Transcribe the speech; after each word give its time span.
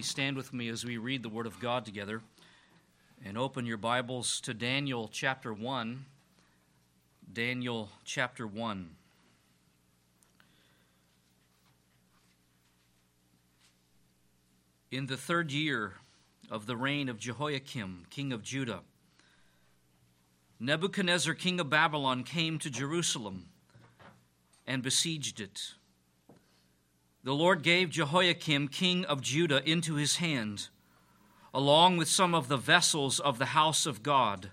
Please 0.00 0.08
stand 0.08 0.34
with 0.34 0.54
me 0.54 0.70
as 0.70 0.82
we 0.82 0.96
read 0.96 1.22
the 1.22 1.28
Word 1.28 1.46
of 1.46 1.60
God 1.60 1.84
together 1.84 2.22
and 3.22 3.36
open 3.36 3.66
your 3.66 3.76
Bibles 3.76 4.40
to 4.40 4.54
Daniel 4.54 5.10
chapter 5.12 5.52
1. 5.52 6.06
Daniel 7.30 7.90
chapter 8.06 8.46
1. 8.46 8.88
In 14.90 15.06
the 15.06 15.18
third 15.18 15.52
year 15.52 15.96
of 16.50 16.64
the 16.64 16.78
reign 16.78 17.10
of 17.10 17.18
Jehoiakim, 17.18 18.06
king 18.08 18.32
of 18.32 18.42
Judah, 18.42 18.80
Nebuchadnezzar, 20.58 21.34
king 21.34 21.60
of 21.60 21.68
Babylon, 21.68 22.24
came 22.24 22.58
to 22.60 22.70
Jerusalem 22.70 23.50
and 24.66 24.82
besieged 24.82 25.40
it. 25.42 25.74
The 27.22 27.34
Lord 27.34 27.62
gave 27.62 27.90
Jehoiakim, 27.90 28.68
king 28.68 29.04
of 29.04 29.20
Judah, 29.20 29.62
into 29.68 29.96
his 29.96 30.16
hand, 30.16 30.68
along 31.52 31.98
with 31.98 32.08
some 32.08 32.34
of 32.34 32.48
the 32.48 32.56
vessels 32.56 33.20
of 33.20 33.38
the 33.38 33.46
house 33.46 33.84
of 33.84 34.02
God. 34.02 34.50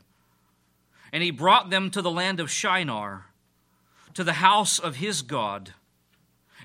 And 1.13 1.23
he 1.23 1.31
brought 1.31 1.69
them 1.69 1.89
to 1.91 2.01
the 2.01 2.11
land 2.11 2.41
of 2.41 2.51
Shinar, 2.51 3.27
to 4.13 4.23
the 4.23 4.33
house 4.33 4.79
of 4.79 4.97
his 4.97 5.21
God. 5.21 5.73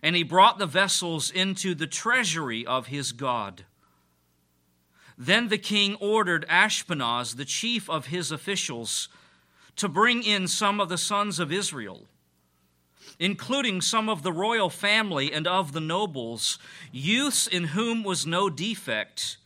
And 0.03 0.17
he 0.17 0.25
brought 0.25 0.59
the 0.59 0.67
vessels 0.67 1.31
into 1.31 1.75
the 1.75 1.87
treasury 1.87 2.67
of 2.67 2.89
his 2.89 3.13
God. 3.13 3.65
Then 5.17 5.49
the 5.49 5.59
king 5.59 5.95
ordered 6.01 6.45
Ashpenaz, 6.49 7.37
the 7.37 7.45
chief 7.45 7.89
of 7.89 8.07
his 8.07 8.33
officials, 8.33 9.09
to 9.77 9.89
bring 9.89 10.25
in 10.25 10.49
some 10.49 10.81
of 10.81 10.89
the 10.89 10.99
sons 10.99 11.39
of 11.39 11.53
Israel, 11.53 12.09
including 13.23 13.81
some 13.81 14.09
of 14.09 14.25
the 14.25 14.33
royal 14.33 14.69
family 14.69 15.33
and 15.33 15.47
of 15.47 15.71
the 15.71 15.81
nobles, 15.81 16.59
youths 16.91 17.47
in 17.47 17.63
whom 17.63 18.03
was 18.03 18.27
no 18.27 18.51
defect, 18.51 19.37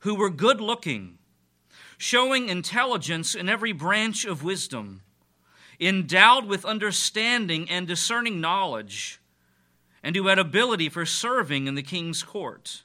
who 0.00 0.14
were 0.14 0.30
good 0.30 0.60
looking, 0.60 1.18
showing 1.98 2.48
intelligence 2.48 3.34
in 3.34 3.48
every 3.48 3.72
branch 3.72 4.24
of 4.24 4.44
wisdom, 4.44 5.02
endowed 5.80 6.44
with 6.44 6.64
understanding 6.64 7.68
and 7.68 7.88
discerning 7.88 8.40
knowledge, 8.40 9.18
and 10.04 10.14
who 10.14 10.28
had 10.28 10.38
ability 10.38 10.88
for 10.88 11.04
serving 11.04 11.66
in 11.66 11.74
the 11.74 11.82
king's 11.82 12.22
court. 12.22 12.84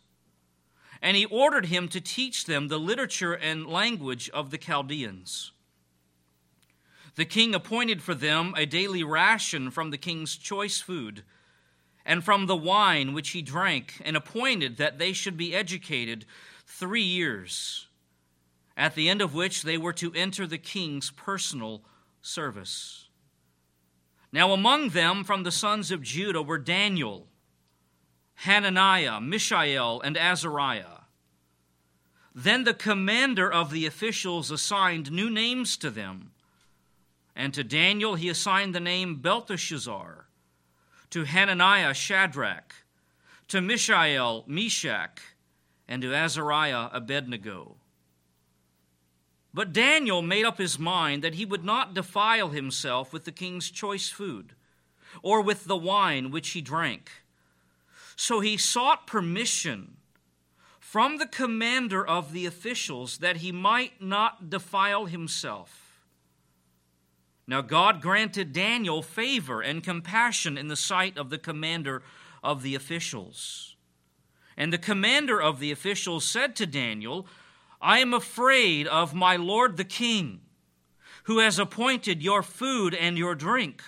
And 0.99 1.15
he 1.15 1.25
ordered 1.25 1.67
him 1.67 1.87
to 1.89 2.01
teach 2.01 2.45
them 2.45 2.69
the 2.69 2.79
literature 2.79 3.33
and 3.33 3.67
language 3.67 4.31
of 4.31 4.49
the 4.49 4.57
Chaldeans. 4.57 5.51
The 7.17 7.25
king 7.25 7.55
appointed 7.55 8.03
for 8.03 8.13
them 8.13 8.53
a 8.55 8.67
daily 8.67 9.03
ration 9.03 9.71
from 9.71 9.89
the 9.89 9.97
king's 9.97 10.35
choice 10.37 10.79
food 10.79 11.23
and 12.05 12.23
from 12.23 12.45
the 12.45 12.55
wine 12.55 13.11
which 13.11 13.31
he 13.31 13.41
drank, 13.41 13.99
and 14.05 14.15
appointed 14.15 14.77
that 14.77 14.97
they 14.97 15.11
should 15.11 15.35
be 15.35 15.53
educated 15.53 16.25
three 16.65 17.01
years, 17.01 17.87
at 18.77 18.95
the 18.95 19.09
end 19.09 19.21
of 19.21 19.33
which 19.33 19.63
they 19.63 19.77
were 19.77 19.91
to 19.93 20.13
enter 20.13 20.47
the 20.47 20.59
king's 20.59 21.11
personal 21.11 21.83
service. 22.21 23.09
Now, 24.31 24.53
among 24.53 24.89
them 24.89 25.25
from 25.25 25.43
the 25.43 25.51
sons 25.51 25.91
of 25.91 26.03
Judah 26.03 26.41
were 26.41 26.59
Daniel, 26.59 27.27
Hananiah, 28.35 29.19
Mishael, 29.19 29.99
and 30.01 30.15
Azariah. 30.15 31.01
Then 32.33 32.63
the 32.63 32.75
commander 32.75 33.51
of 33.51 33.71
the 33.71 33.85
officials 33.85 34.49
assigned 34.51 35.11
new 35.11 35.29
names 35.29 35.75
to 35.77 35.89
them 35.89 36.31
and 37.37 37.53
to 37.53 37.63
Daniel 37.63 38.15
he 38.15 38.29
assigned 38.29 38.73
the 38.73 38.79
name 38.79 39.17
Belteshazzar, 39.17 40.25
to 41.11 41.23
Hananiah 41.23 41.93
Shadrach, 41.93 42.73
to 43.47 43.61
Mishael 43.61 44.43
Meshach, 44.47 45.21
and 45.87 46.01
to 46.01 46.13
Azariah 46.13 46.89
Abednego. 46.91 47.75
But 49.53 49.71
Daniel 49.71 50.23
made 50.23 50.45
up 50.45 50.57
his 50.57 50.79
mind 50.79 51.23
that 51.23 51.35
he 51.35 51.45
would 51.45 51.63
not 51.63 51.93
defile 51.93 52.49
himself 52.49 53.13
with 53.13 53.23
the 53.23 53.31
king's 53.31 53.69
choice 53.69 54.09
food, 54.09 54.53
or 55.21 55.41
with 55.41 55.65
the 55.65 55.77
wine 55.77 56.31
which 56.31 56.49
he 56.49 56.61
drank. 56.61 57.11
So 58.15 58.39
he 58.39 58.57
sought 58.57 59.05
permission 59.05 59.97
from 60.79 61.17
the 61.17 61.27
commander 61.27 62.05
of 62.05 62.33
the 62.33 62.47
officials 62.47 63.19
that 63.19 63.37
he 63.37 63.51
might 63.51 64.01
not 64.01 64.49
defile 64.49 65.05
himself. 65.05 65.86
Now, 67.47 67.61
God 67.61 68.01
granted 68.01 68.51
Daniel 68.51 69.01
favor 69.01 69.61
and 69.61 69.83
compassion 69.83 70.57
in 70.57 70.67
the 70.67 70.75
sight 70.75 71.17
of 71.17 71.29
the 71.29 71.37
commander 71.37 72.03
of 72.43 72.61
the 72.61 72.75
officials. 72.75 73.75
And 74.57 74.73
the 74.73 74.77
commander 74.77 75.41
of 75.41 75.59
the 75.59 75.71
officials 75.71 76.25
said 76.25 76.55
to 76.57 76.65
Daniel, 76.65 77.25
I 77.81 77.99
am 77.99 78.13
afraid 78.13 78.87
of 78.87 79.13
my 79.13 79.37
lord 79.37 79.77
the 79.77 79.85
king, 79.85 80.41
who 81.23 81.39
has 81.39 81.57
appointed 81.57 82.21
your 82.21 82.43
food 82.43 82.93
and 82.93 83.17
your 83.17 83.35
drink. 83.35 83.81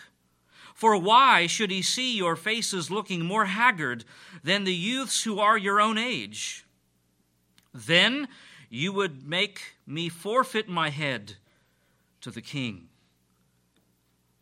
For 0.74 0.96
why 0.96 1.48
should 1.48 1.72
he 1.72 1.82
see 1.82 2.16
your 2.16 2.38
faces 2.38 2.90
looking 2.90 3.26
more 3.26 3.46
haggard 3.46 4.06
than 4.44 4.64
the 4.64 4.74
youths 4.74 5.24
who 5.24 5.40
are 5.40 5.58
your 5.58 5.82
own 5.82 5.98
age? 5.98 6.66
Then 7.74 8.30
you 8.70 8.94
would 8.94 9.28
make 9.28 9.76
me 9.86 10.08
forfeit 10.08 10.70
my 10.70 10.90
head 10.90 11.34
to 12.22 12.32
the 12.32 12.42
king. 12.42 12.88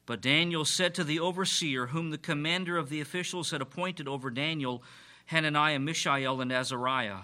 But 0.08 0.22
Daniel 0.22 0.64
said 0.64 0.96
to 0.96 1.04
the 1.04 1.20
overseer, 1.20 1.88
whom 1.88 2.10
the 2.10 2.18
commander 2.18 2.78
of 2.78 2.88
the 2.90 3.02
officials 3.02 3.52
had 3.52 3.62
appointed 3.62 4.08
over 4.08 4.32
Daniel, 4.32 4.82
Hananiah, 5.28 5.80
Mishael, 5.80 6.40
and 6.42 6.52
Azariah, 6.52 7.24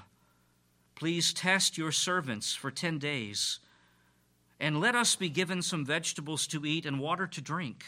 Please 0.94 1.34
test 1.34 1.78
your 1.78 1.94
servants 1.94 2.54
for 2.54 2.70
ten 2.70 3.00
days, 3.00 3.60
and 4.60 4.82
let 4.82 4.96
us 4.96 5.16
be 5.16 5.30
given 5.30 5.62
some 5.62 5.86
vegetables 5.86 6.46
to 6.48 6.66
eat 6.66 6.86
and 6.86 7.00
water 7.00 7.26
to 7.26 7.42
drink. 7.42 7.86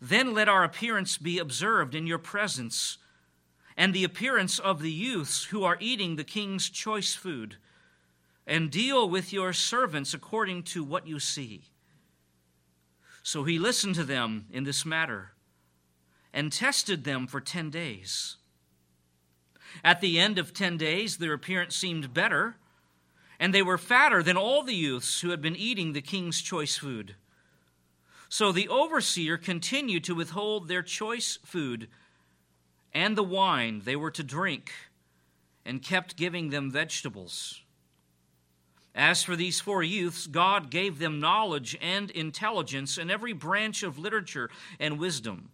Then 0.00 0.34
let 0.34 0.48
our 0.48 0.62
appearance 0.62 1.16
be 1.16 1.38
observed 1.38 1.94
in 1.94 2.06
your 2.06 2.18
presence, 2.18 2.98
and 3.78 3.94
the 3.94 4.04
appearance 4.04 4.58
of 4.58 4.82
the 4.82 4.92
youths 4.92 5.44
who 5.44 5.64
are 5.64 5.78
eating 5.80 6.16
the 6.16 6.24
king's 6.24 6.68
choice 6.68 7.14
food, 7.14 7.56
and 8.46 8.70
deal 8.70 9.08
with 9.08 9.32
your 9.32 9.54
servants 9.54 10.12
according 10.12 10.64
to 10.64 10.84
what 10.84 11.06
you 11.06 11.18
see. 11.18 11.69
So 13.22 13.44
he 13.44 13.58
listened 13.58 13.94
to 13.96 14.04
them 14.04 14.46
in 14.50 14.64
this 14.64 14.84
matter 14.84 15.32
and 16.32 16.52
tested 16.52 17.04
them 17.04 17.26
for 17.26 17.40
10 17.40 17.70
days. 17.70 18.36
At 19.84 20.00
the 20.00 20.18
end 20.18 20.38
of 20.38 20.54
10 20.54 20.76
days, 20.76 21.16
their 21.16 21.32
appearance 21.32 21.76
seemed 21.76 22.14
better, 22.14 22.56
and 23.38 23.54
they 23.54 23.62
were 23.62 23.78
fatter 23.78 24.22
than 24.22 24.36
all 24.36 24.62
the 24.62 24.74
youths 24.74 25.20
who 25.20 25.30
had 25.30 25.40
been 25.40 25.56
eating 25.56 25.92
the 25.92 26.02
king's 26.02 26.40
choice 26.40 26.76
food. 26.76 27.14
So 28.28 28.52
the 28.52 28.68
overseer 28.68 29.36
continued 29.36 30.04
to 30.04 30.14
withhold 30.14 30.68
their 30.68 30.82
choice 30.82 31.38
food 31.44 31.88
and 32.92 33.16
the 33.16 33.22
wine 33.22 33.82
they 33.84 33.96
were 33.96 34.10
to 34.10 34.22
drink, 34.22 34.72
and 35.64 35.82
kept 35.82 36.16
giving 36.16 36.50
them 36.50 36.70
vegetables. 36.70 37.62
As 38.94 39.22
for 39.22 39.36
these 39.36 39.60
four 39.60 39.82
youths, 39.82 40.26
God 40.26 40.70
gave 40.70 40.98
them 40.98 41.20
knowledge 41.20 41.76
and 41.80 42.10
intelligence 42.10 42.98
in 42.98 43.10
every 43.10 43.32
branch 43.32 43.82
of 43.82 43.98
literature 43.98 44.50
and 44.80 44.98
wisdom. 44.98 45.50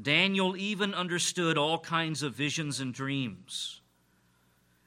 Daniel 0.00 0.56
even 0.56 0.94
understood 0.94 1.58
all 1.58 1.78
kinds 1.78 2.22
of 2.22 2.34
visions 2.34 2.80
and 2.80 2.94
dreams. 2.94 3.80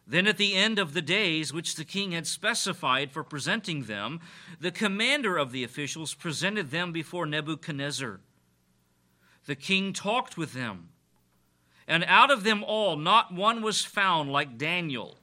Then, 0.05 0.27
at 0.27 0.37
the 0.37 0.55
end 0.55 0.79
of 0.79 0.93
the 0.93 1.01
days 1.01 1.51
which 1.51 1.75
the 1.75 1.83
king 1.83 2.13
had 2.13 2.25
specified 2.25 3.11
for 3.11 3.23
presenting 3.23 3.83
them, 3.83 4.21
the 4.59 4.71
commander 4.71 5.37
of 5.37 5.51
the 5.51 5.65
officials 5.65 6.13
presented 6.13 6.71
them 6.71 6.93
before 6.93 7.25
Nebuchadnezzar. 7.25 8.21
The 9.45 9.55
king 9.55 9.91
talked 9.91 10.37
with 10.37 10.53
them, 10.53 10.89
and 11.87 12.05
out 12.05 12.31
of 12.31 12.43
them 12.43 12.63
all, 12.63 12.95
not 12.95 13.33
one 13.33 13.61
was 13.61 13.83
found 13.83 14.31
like 14.31 14.57
Daniel 14.57 15.17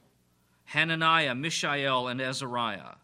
Hananiah, 0.65 1.35
Mishael, 1.35 2.07
and 2.07 2.21
Azariah. 2.21 2.95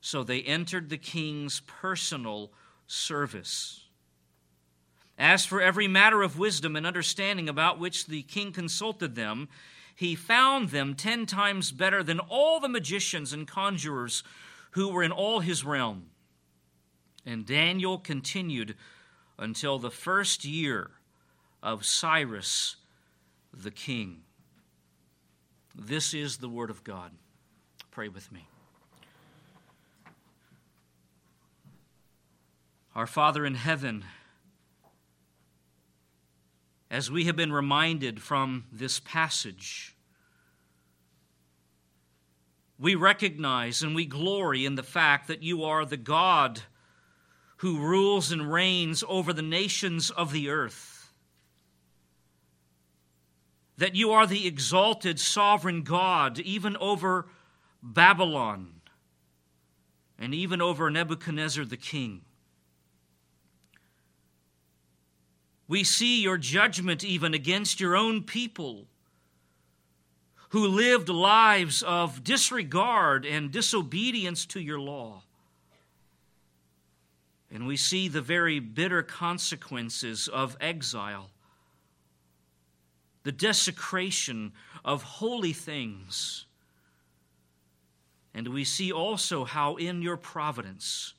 So 0.00 0.22
they 0.22 0.42
entered 0.42 0.88
the 0.88 0.98
king's 0.98 1.60
personal 1.60 2.52
service. 2.86 3.84
As 5.18 5.44
for 5.44 5.60
every 5.60 5.88
matter 5.88 6.22
of 6.22 6.38
wisdom 6.38 6.76
and 6.76 6.86
understanding 6.86 7.48
about 7.48 7.80
which 7.80 8.06
the 8.06 8.22
king 8.22 8.52
consulted 8.52 9.16
them, 9.16 9.48
he 9.94 10.14
found 10.14 10.68
them 10.68 10.94
ten 10.94 11.26
times 11.26 11.72
better 11.72 12.04
than 12.04 12.20
all 12.20 12.60
the 12.60 12.68
magicians 12.68 13.32
and 13.32 13.48
conjurers 13.48 14.22
who 14.72 14.88
were 14.88 15.02
in 15.02 15.10
all 15.10 15.40
his 15.40 15.64
realm. 15.64 16.10
And 17.26 17.44
Daniel 17.44 17.98
continued 17.98 18.76
until 19.38 19.78
the 19.80 19.90
first 19.90 20.44
year 20.44 20.90
of 21.62 21.84
Cyrus 21.84 22.76
the 23.52 23.72
king. 23.72 24.22
This 25.80 26.12
is 26.12 26.38
the 26.38 26.48
Word 26.48 26.70
of 26.70 26.82
God. 26.82 27.12
Pray 27.92 28.08
with 28.08 28.32
me. 28.32 28.48
Our 32.96 33.06
Father 33.06 33.46
in 33.46 33.54
heaven, 33.54 34.04
as 36.90 37.12
we 37.12 37.26
have 37.26 37.36
been 37.36 37.52
reminded 37.52 38.20
from 38.20 38.64
this 38.72 38.98
passage, 38.98 39.94
we 42.76 42.96
recognize 42.96 43.80
and 43.80 43.94
we 43.94 44.04
glory 44.04 44.64
in 44.64 44.74
the 44.74 44.82
fact 44.82 45.28
that 45.28 45.44
you 45.44 45.62
are 45.62 45.84
the 45.84 45.96
God 45.96 46.62
who 47.58 47.78
rules 47.78 48.32
and 48.32 48.52
reigns 48.52 49.04
over 49.08 49.32
the 49.32 49.42
nations 49.42 50.10
of 50.10 50.32
the 50.32 50.48
earth. 50.48 50.97
That 53.78 53.96
you 53.96 54.10
are 54.10 54.26
the 54.26 54.46
exalted 54.46 55.18
sovereign 55.18 55.82
God, 55.82 56.38
even 56.40 56.76
over 56.76 57.26
Babylon 57.82 58.78
and 60.18 60.34
even 60.34 60.60
over 60.60 60.90
Nebuchadnezzar 60.90 61.64
the 61.64 61.76
king. 61.76 62.22
We 65.68 65.84
see 65.84 66.22
your 66.22 66.38
judgment 66.38 67.04
even 67.04 67.34
against 67.34 67.78
your 67.78 67.94
own 67.94 68.22
people 68.22 68.86
who 70.50 70.66
lived 70.66 71.10
lives 71.10 71.82
of 71.82 72.24
disregard 72.24 73.26
and 73.26 73.52
disobedience 73.52 74.46
to 74.46 74.60
your 74.60 74.80
law. 74.80 75.22
And 77.50 77.66
we 77.66 77.76
see 77.76 78.08
the 78.08 78.22
very 78.22 78.58
bitter 78.58 79.02
consequences 79.02 80.26
of 80.26 80.56
exile, 80.60 81.30
the 83.28 83.32
desecration 83.32 84.54
of 84.86 85.02
holy 85.02 85.52
things. 85.52 86.46
And 88.32 88.48
we 88.48 88.64
see 88.64 88.90
also 88.90 89.44
how, 89.44 89.76
in 89.76 90.00
your 90.00 90.16
providence, 90.16 91.12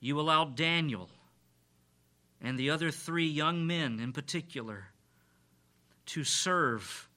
you 0.00 0.18
allowed 0.18 0.56
Daniel 0.56 1.10
and 2.40 2.58
the 2.58 2.70
other 2.70 2.90
three 2.90 3.26
young 3.26 3.66
men 3.66 4.00
in 4.00 4.14
particular 4.14 4.86
to 6.06 6.24
serve 6.24 7.10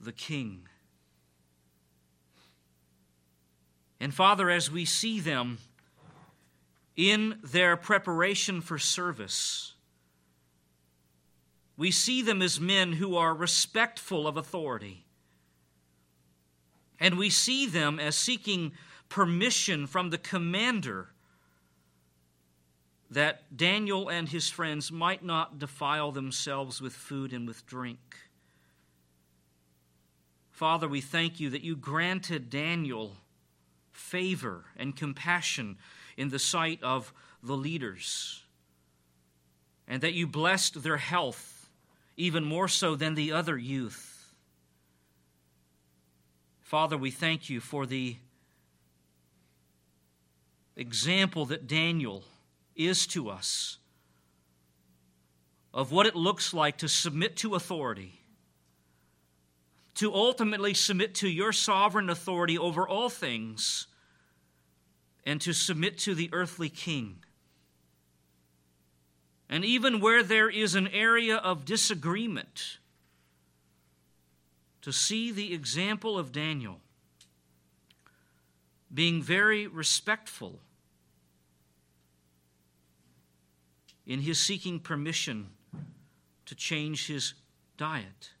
the 0.00 0.12
King. 0.12 0.66
And 4.00 4.14
Father, 4.14 4.48
as 4.48 4.70
we 4.70 4.86
see 4.86 5.20
them 5.20 5.58
in 6.96 7.40
their 7.44 7.76
preparation 7.76 8.62
for 8.62 8.78
service, 8.78 9.73
we 11.76 11.90
see 11.90 12.22
them 12.22 12.40
as 12.40 12.60
men 12.60 12.92
who 12.92 13.16
are 13.16 13.34
respectful 13.34 14.26
of 14.26 14.36
authority. 14.36 15.04
And 17.00 17.18
we 17.18 17.30
see 17.30 17.66
them 17.66 17.98
as 17.98 18.16
seeking 18.16 18.72
permission 19.08 19.86
from 19.86 20.10
the 20.10 20.18
commander 20.18 21.08
that 23.10 23.56
Daniel 23.56 24.08
and 24.08 24.28
his 24.28 24.48
friends 24.48 24.90
might 24.90 25.24
not 25.24 25.58
defile 25.58 26.10
themselves 26.12 26.80
with 26.80 26.92
food 26.92 27.32
and 27.32 27.46
with 27.46 27.66
drink. 27.66 28.16
Father, 30.50 30.88
we 30.88 31.00
thank 31.00 31.40
you 31.40 31.50
that 31.50 31.62
you 31.62 31.76
granted 31.76 32.50
Daniel 32.50 33.16
favor 33.92 34.64
and 34.76 34.96
compassion 34.96 35.76
in 36.16 36.28
the 36.30 36.38
sight 36.38 36.82
of 36.82 37.12
the 37.42 37.56
leaders, 37.56 38.42
and 39.86 40.00
that 40.00 40.14
you 40.14 40.26
blessed 40.26 40.82
their 40.82 40.96
health 40.96 41.53
even 42.16 42.44
more 42.44 42.68
so 42.68 42.94
than 42.94 43.14
the 43.14 43.32
other 43.32 43.56
youth. 43.56 44.32
Father, 46.60 46.96
we 46.96 47.10
thank 47.10 47.50
you 47.50 47.60
for 47.60 47.86
the 47.86 48.16
example 50.76 51.44
that 51.46 51.66
Daniel 51.66 52.24
is 52.74 53.06
to 53.08 53.28
us 53.28 53.78
of 55.72 55.90
what 55.90 56.06
it 56.06 56.14
looks 56.14 56.54
like 56.54 56.78
to 56.78 56.88
submit 56.88 57.36
to 57.36 57.54
authority, 57.54 58.20
to 59.94 60.12
ultimately 60.14 60.74
submit 60.74 61.14
to 61.16 61.28
your 61.28 61.52
sovereign 61.52 62.08
authority 62.08 62.56
over 62.56 62.88
all 62.88 63.08
things, 63.08 63.88
and 65.26 65.40
to 65.40 65.52
submit 65.52 65.98
to 65.98 66.14
the 66.14 66.30
earthly 66.32 66.68
king. 66.68 67.23
And 69.48 69.64
even 69.64 70.00
where 70.00 70.22
there 70.22 70.48
is 70.48 70.74
an 70.74 70.88
area 70.88 71.36
of 71.36 71.64
disagreement, 71.64 72.78
to 74.84 74.92
see 74.92 75.30
the 75.30 75.54
example 75.54 76.18
of 76.18 76.30
Daniel 76.30 76.80
being 78.92 79.22
very 79.22 79.66
respectful 79.66 80.60
in 84.06 84.20
his 84.20 84.38
seeking 84.38 84.78
permission 84.78 85.48
to 86.44 86.54
change 86.54 87.06
his 87.06 87.32
diet. 87.78 88.32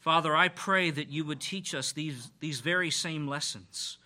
Father, 0.00 0.34
I 0.34 0.48
pray 0.48 0.90
that 0.90 1.08
you 1.08 1.24
would 1.24 1.40
teach 1.40 1.72
us 1.72 1.92
these, 1.92 2.32
these 2.40 2.58
very 2.58 2.90
same 2.90 3.28
lessons. 3.28 3.98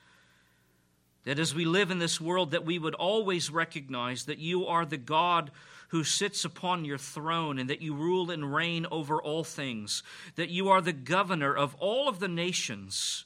That 1.25 1.39
as 1.39 1.55
we 1.55 1.65
live 1.65 1.91
in 1.91 1.99
this 1.99 2.21
world, 2.21 2.51
that 2.51 2.67
we 2.67 2.79
would 2.79 2.95
always 2.95 3.51
recognize 3.51 4.25
that 4.27 4.39
you 4.39 4.67
are 4.67 4.85
the 4.85 4.99
God 4.99 5.51
who 5.89 6.05
sits 6.05 6.45
upon 6.45 6.85
your 6.85 6.99
throne 6.99 7.59
and 7.59 7.71
that 7.71 7.81
you 7.81 7.95
rule 7.95 8.31
and 8.31 8.55
reign 8.55 8.87
over 8.91 9.23
all 9.23 9.45
things, 9.45 10.03
that 10.37 10.51
you 10.51 10.69
are 10.69 10.81
the 10.81 10.93
governor 10.93 11.55
of 11.55 11.75
all 11.77 12.09
of 12.09 12.19
the 12.19 12.29
nations, 12.29 13.25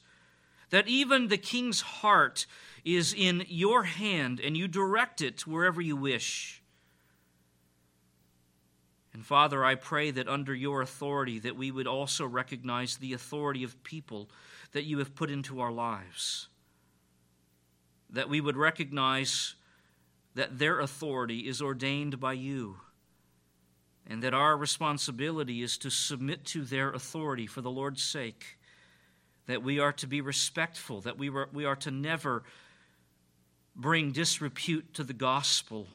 that 0.69 0.87
even 0.87 1.27
the 1.27 1.37
king's 1.37 1.81
heart 1.81 2.45
is 2.85 3.13
in 3.13 3.43
your 3.47 3.83
hand 3.83 4.39
and 4.39 4.55
you 4.55 4.67
direct 4.67 5.21
it 5.21 5.47
wherever 5.47 5.81
you 5.81 5.95
wish. 5.95 6.61
And 9.13 9.25
Father, 9.25 9.65
I 9.65 9.75
pray 9.75 10.11
that 10.11 10.29
under 10.29 10.53
your 10.53 10.81
authority 10.81 11.39
that 11.39 11.57
we 11.57 11.71
would 11.71 11.87
also 11.87 12.25
recognize 12.25 12.97
the 12.97 13.13
authority 13.13 13.63
of 13.63 13.83
people 13.83 14.29
that 14.71 14.83
you 14.83 14.99
have 14.99 15.15
put 15.15 15.31
into 15.31 15.59
our 15.59 15.71
lives. 15.71 16.47
That 18.09 18.29
we 18.29 18.41
would 18.41 18.57
recognize 18.57 19.55
that 20.35 20.57
their 20.57 20.79
authority 20.79 21.47
is 21.47 21.61
ordained 21.61 22.19
by 22.19 22.33
you 22.33 22.77
and 24.07 24.23
that 24.23 24.33
our 24.33 24.57
responsibility 24.57 25.61
is 25.61 25.77
to 25.77 25.91
submit 25.91 26.43
to 26.43 26.63
their 26.63 26.91
authority 26.91 27.45
for 27.45 27.61
the 27.61 27.69
Lord's 27.69 28.03
sake, 28.03 28.57
that 29.45 29.61
we 29.61 29.79
are 29.79 29.93
to 29.93 30.07
be 30.07 30.19
respectful, 30.19 31.01
that 31.01 31.17
we, 31.17 31.29
were, 31.29 31.47
we 31.53 31.65
are 31.65 31.75
to 31.75 31.91
never 31.91 32.43
bring 33.75 34.11
disrepute 34.11 34.93
to 34.95 35.03
the 35.03 35.13
gospel 35.13 35.87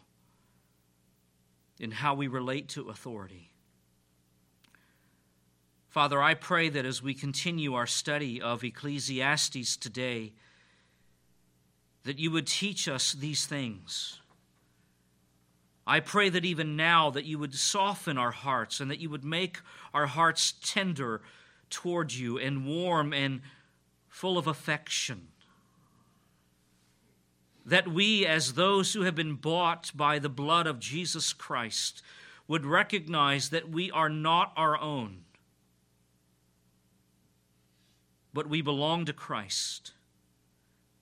in 1.81 1.90
how 1.90 2.14
we 2.14 2.28
relate 2.28 2.69
to 2.69 2.88
authority. 2.88 3.50
Father, 5.88 6.22
I 6.22 6.34
pray 6.34 6.69
that 6.69 6.87
as 6.87 7.02
we 7.02 7.14
continue 7.14 7.75
our 7.75 7.87
study 7.87 8.40
of 8.40 8.62
Ecclesiastes 8.62 9.76
today, 9.76 10.33
that 12.04 12.18
you 12.18 12.30
would 12.30 12.46
teach 12.46 12.88
us 12.88 13.12
these 13.12 13.46
things. 13.46 14.20
I 15.87 16.00
pray 16.00 16.28
that 16.30 16.44
even 16.44 16.76
now 16.76 17.11
that 17.11 17.25
you 17.25 17.38
would 17.38 17.54
soften 17.54 18.16
our 18.16 18.30
hearts 18.30 18.80
and 18.80 18.90
that 18.90 19.00
you 19.00 19.11
would 19.11 19.25
make 19.25 19.61
our 19.92 20.06
hearts 20.06 20.54
tender 20.62 21.20
toward 21.68 22.12
you 22.12 22.38
and 22.38 22.66
warm 22.66 23.12
and 23.12 23.42
full 24.08 24.38
of 24.38 24.46
affection 24.46 25.28
that 27.66 27.88
we, 27.88 28.26
as 28.26 28.54
those 28.54 28.92
who 28.92 29.02
have 29.02 29.14
been 29.14 29.34
bought 29.34 29.90
by 29.94 30.18
the 30.18 30.28
blood 30.28 30.66
of 30.66 30.78
Jesus 30.78 31.32
Christ, 31.32 32.02
would 32.46 32.66
recognize 32.66 33.49
that 33.50 33.70
we 33.70 33.90
are 33.90 34.11
not 34.11 34.52
our 34.56 34.78
own, 34.78 35.25
but 38.34 38.49
we 38.49 38.61
belong 38.61 39.06
to 39.06 39.12
Christ. 39.12 39.92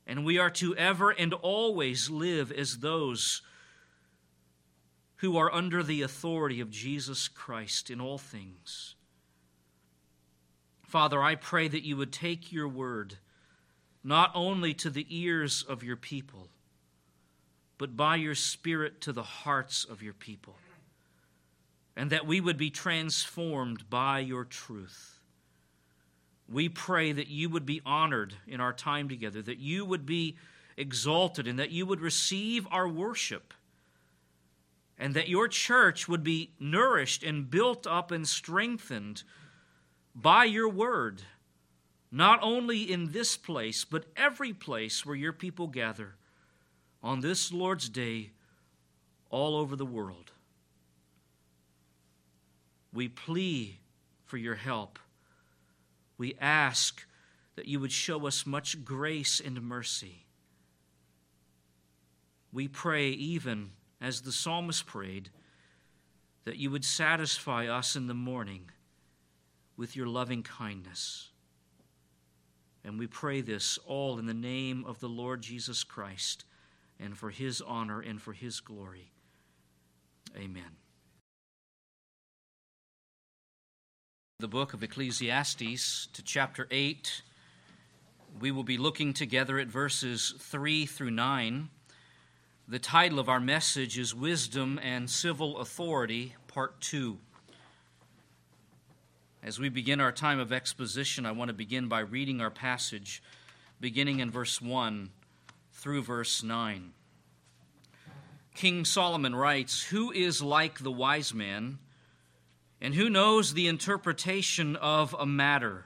And 0.06 0.24
we 0.24 0.38
are 0.38 0.50
to 0.50 0.76
ever 0.76 1.10
and 1.10 1.32
always 1.34 2.10
live 2.10 2.50
as 2.50 2.78
those 2.78 3.42
who 5.16 5.36
are 5.36 5.54
under 5.54 5.82
the 5.82 6.02
authority 6.02 6.60
of 6.60 6.70
Jesus 6.70 7.28
Christ 7.28 7.90
in 7.90 8.00
all 8.00 8.18
things. 8.18 8.96
Father, 10.82 11.22
I 11.22 11.36
pray 11.36 11.68
that 11.68 11.86
you 11.86 11.96
would 11.96 12.12
take 12.12 12.52
your 12.52 12.68
word 12.68 13.18
not 14.04 14.32
only 14.34 14.74
to 14.74 14.90
the 14.90 15.06
ears 15.08 15.62
of 15.62 15.84
your 15.84 15.96
people, 15.96 16.48
but 17.78 17.96
by 17.96 18.16
your 18.16 18.34
Spirit 18.34 19.00
to 19.02 19.12
the 19.12 19.22
hearts 19.22 19.84
of 19.84 20.02
your 20.02 20.12
people, 20.12 20.56
and 21.96 22.10
that 22.10 22.26
we 22.26 22.40
would 22.40 22.58
be 22.58 22.70
transformed 22.70 23.88
by 23.88 24.18
your 24.18 24.44
truth. 24.44 25.20
We 26.48 26.68
pray 26.68 27.12
that 27.12 27.28
you 27.28 27.48
would 27.48 27.64
be 27.66 27.80
honored 27.86 28.34
in 28.46 28.60
our 28.60 28.72
time 28.72 29.08
together, 29.08 29.42
that 29.42 29.58
you 29.58 29.84
would 29.84 30.04
be 30.04 30.36
exalted, 30.76 31.46
and 31.46 31.58
that 31.58 31.70
you 31.70 31.86
would 31.86 32.00
receive 32.00 32.66
our 32.70 32.88
worship, 32.88 33.54
and 34.98 35.14
that 35.14 35.28
your 35.28 35.48
church 35.48 36.08
would 36.08 36.22
be 36.22 36.52
nourished 36.58 37.22
and 37.22 37.50
built 37.50 37.86
up 37.86 38.10
and 38.10 38.28
strengthened 38.28 39.22
by 40.14 40.44
your 40.44 40.68
word 40.68 41.22
not 42.14 42.38
only 42.42 42.82
in 42.92 43.12
this 43.12 43.38
place, 43.38 43.84
but 43.86 44.04
every 44.14 44.52
place 44.52 45.04
where 45.04 45.16
your 45.16 45.32
people 45.32 45.66
gather 45.66 46.14
on 47.02 47.20
this 47.20 47.50
Lord's 47.50 47.88
Day 47.88 48.32
all 49.30 49.56
over 49.56 49.74
the 49.74 49.86
world. 49.86 50.30
We 52.92 53.08
plea 53.08 53.78
for 54.26 54.36
your 54.36 54.56
help. 54.56 54.98
We 56.22 56.36
ask 56.40 57.04
that 57.56 57.66
you 57.66 57.80
would 57.80 57.90
show 57.90 58.28
us 58.28 58.46
much 58.46 58.84
grace 58.84 59.40
and 59.44 59.60
mercy. 59.60 60.24
We 62.52 62.68
pray, 62.68 63.08
even 63.08 63.70
as 64.00 64.20
the 64.20 64.30
psalmist 64.30 64.86
prayed, 64.86 65.30
that 66.44 66.58
you 66.58 66.70
would 66.70 66.84
satisfy 66.84 67.66
us 67.66 67.96
in 67.96 68.06
the 68.06 68.14
morning 68.14 68.70
with 69.76 69.96
your 69.96 70.06
loving 70.06 70.44
kindness. 70.44 71.30
And 72.84 73.00
we 73.00 73.08
pray 73.08 73.40
this 73.40 73.76
all 73.84 74.20
in 74.20 74.26
the 74.26 74.32
name 74.32 74.84
of 74.86 75.00
the 75.00 75.08
Lord 75.08 75.42
Jesus 75.42 75.82
Christ 75.82 76.44
and 77.00 77.18
for 77.18 77.30
his 77.30 77.60
honor 77.60 77.98
and 77.98 78.22
for 78.22 78.32
his 78.32 78.60
glory. 78.60 79.10
Amen. 80.36 80.81
The 84.42 84.48
book 84.48 84.74
of 84.74 84.82
Ecclesiastes 84.82 86.08
to 86.12 86.20
chapter 86.24 86.66
8. 86.68 87.22
We 88.40 88.50
will 88.50 88.64
be 88.64 88.76
looking 88.76 89.12
together 89.12 89.60
at 89.60 89.68
verses 89.68 90.34
3 90.36 90.84
through 90.84 91.12
9. 91.12 91.68
The 92.66 92.78
title 92.80 93.20
of 93.20 93.28
our 93.28 93.38
message 93.38 93.96
is 93.96 94.16
Wisdom 94.16 94.80
and 94.82 95.08
Civil 95.08 95.58
Authority, 95.58 96.34
Part 96.48 96.80
2. 96.80 97.18
As 99.44 99.60
we 99.60 99.68
begin 99.68 100.00
our 100.00 100.10
time 100.10 100.40
of 100.40 100.52
exposition, 100.52 101.24
I 101.24 101.30
want 101.30 101.50
to 101.50 101.54
begin 101.54 101.86
by 101.86 102.00
reading 102.00 102.40
our 102.40 102.50
passage, 102.50 103.22
beginning 103.80 104.18
in 104.18 104.32
verse 104.32 104.60
1 104.60 105.10
through 105.70 106.02
verse 106.02 106.42
9. 106.42 106.90
King 108.56 108.84
Solomon 108.84 109.36
writes 109.36 109.84
Who 109.84 110.10
is 110.10 110.42
like 110.42 110.80
the 110.80 110.90
wise 110.90 111.32
man, 111.32 111.78
and 112.82 112.96
who 112.96 113.08
knows 113.08 113.54
the 113.54 113.68
interpretation 113.68 114.74
of 114.74 115.14
a 115.16 115.24
matter? 115.24 115.84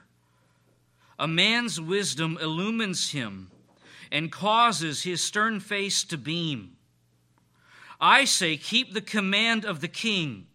A 1.19 1.27
man's 1.27 1.79
wisdom 1.79 2.39
illumines 2.41 3.11
him 3.11 3.51
and 4.11 4.31
causes 4.31 5.03
his 5.03 5.21
stern 5.21 5.59
face 5.59 6.03
to 6.05 6.17
beam. 6.17 6.75
I 8.01 8.25
say, 8.25 8.57
keep 8.57 8.93
the 8.93 9.01
command 9.01 9.63
of 9.63 9.79
the 9.79 9.87
king 9.87 10.47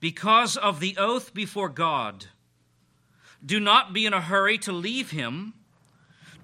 because 0.00 0.56
of 0.56 0.80
the 0.80 0.96
oath 0.96 1.34
before 1.34 1.68
God. 1.68 2.26
Do 3.44 3.60
not 3.60 3.92
be 3.92 4.06
in 4.06 4.14
a 4.14 4.22
hurry 4.22 4.56
to 4.58 4.72
leave 4.72 5.10
him. 5.10 5.52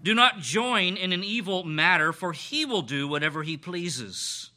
Do 0.03 0.15
not 0.15 0.41
join 0.41 0.99
in 0.99 1.13
an 1.15 1.25
evil 1.25 1.65
matter, 1.65 2.13
for 2.13 2.33
he 2.33 2.67
will 2.67 2.83
do 2.83 3.09
whatever 3.09 3.43
he 3.43 3.57
pleases. 3.57 4.51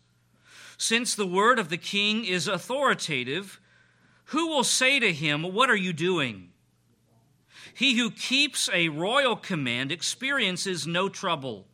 Since 0.78 1.16
the 1.16 1.26
word 1.26 1.58
of 1.58 1.70
the 1.70 1.78
king 1.78 2.26
is 2.26 2.50
authoritative, 2.50 3.62
who 4.28 4.48
will 4.48 4.64
say 4.64 5.00
to 5.00 5.14
him, 5.14 5.44
What 5.44 5.70
are 5.70 5.76
you 5.76 5.94
doing? 5.94 6.50
He 7.74 7.98
who 7.98 8.10
keeps 8.10 8.70
a 8.74 8.90
royal 8.90 9.36
command 9.36 9.92
experiences 9.92 10.88
no 10.88 11.10
trouble, 11.10 11.68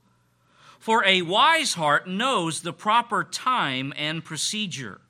for 0.79 1.03
a 1.05 1.22
wise 1.22 1.75
heart 1.75 2.07
knows 2.07 2.62
the 2.62 2.74
proper 2.74 3.24
time 3.24 3.93
and 3.95 4.24
procedure. 4.24 5.01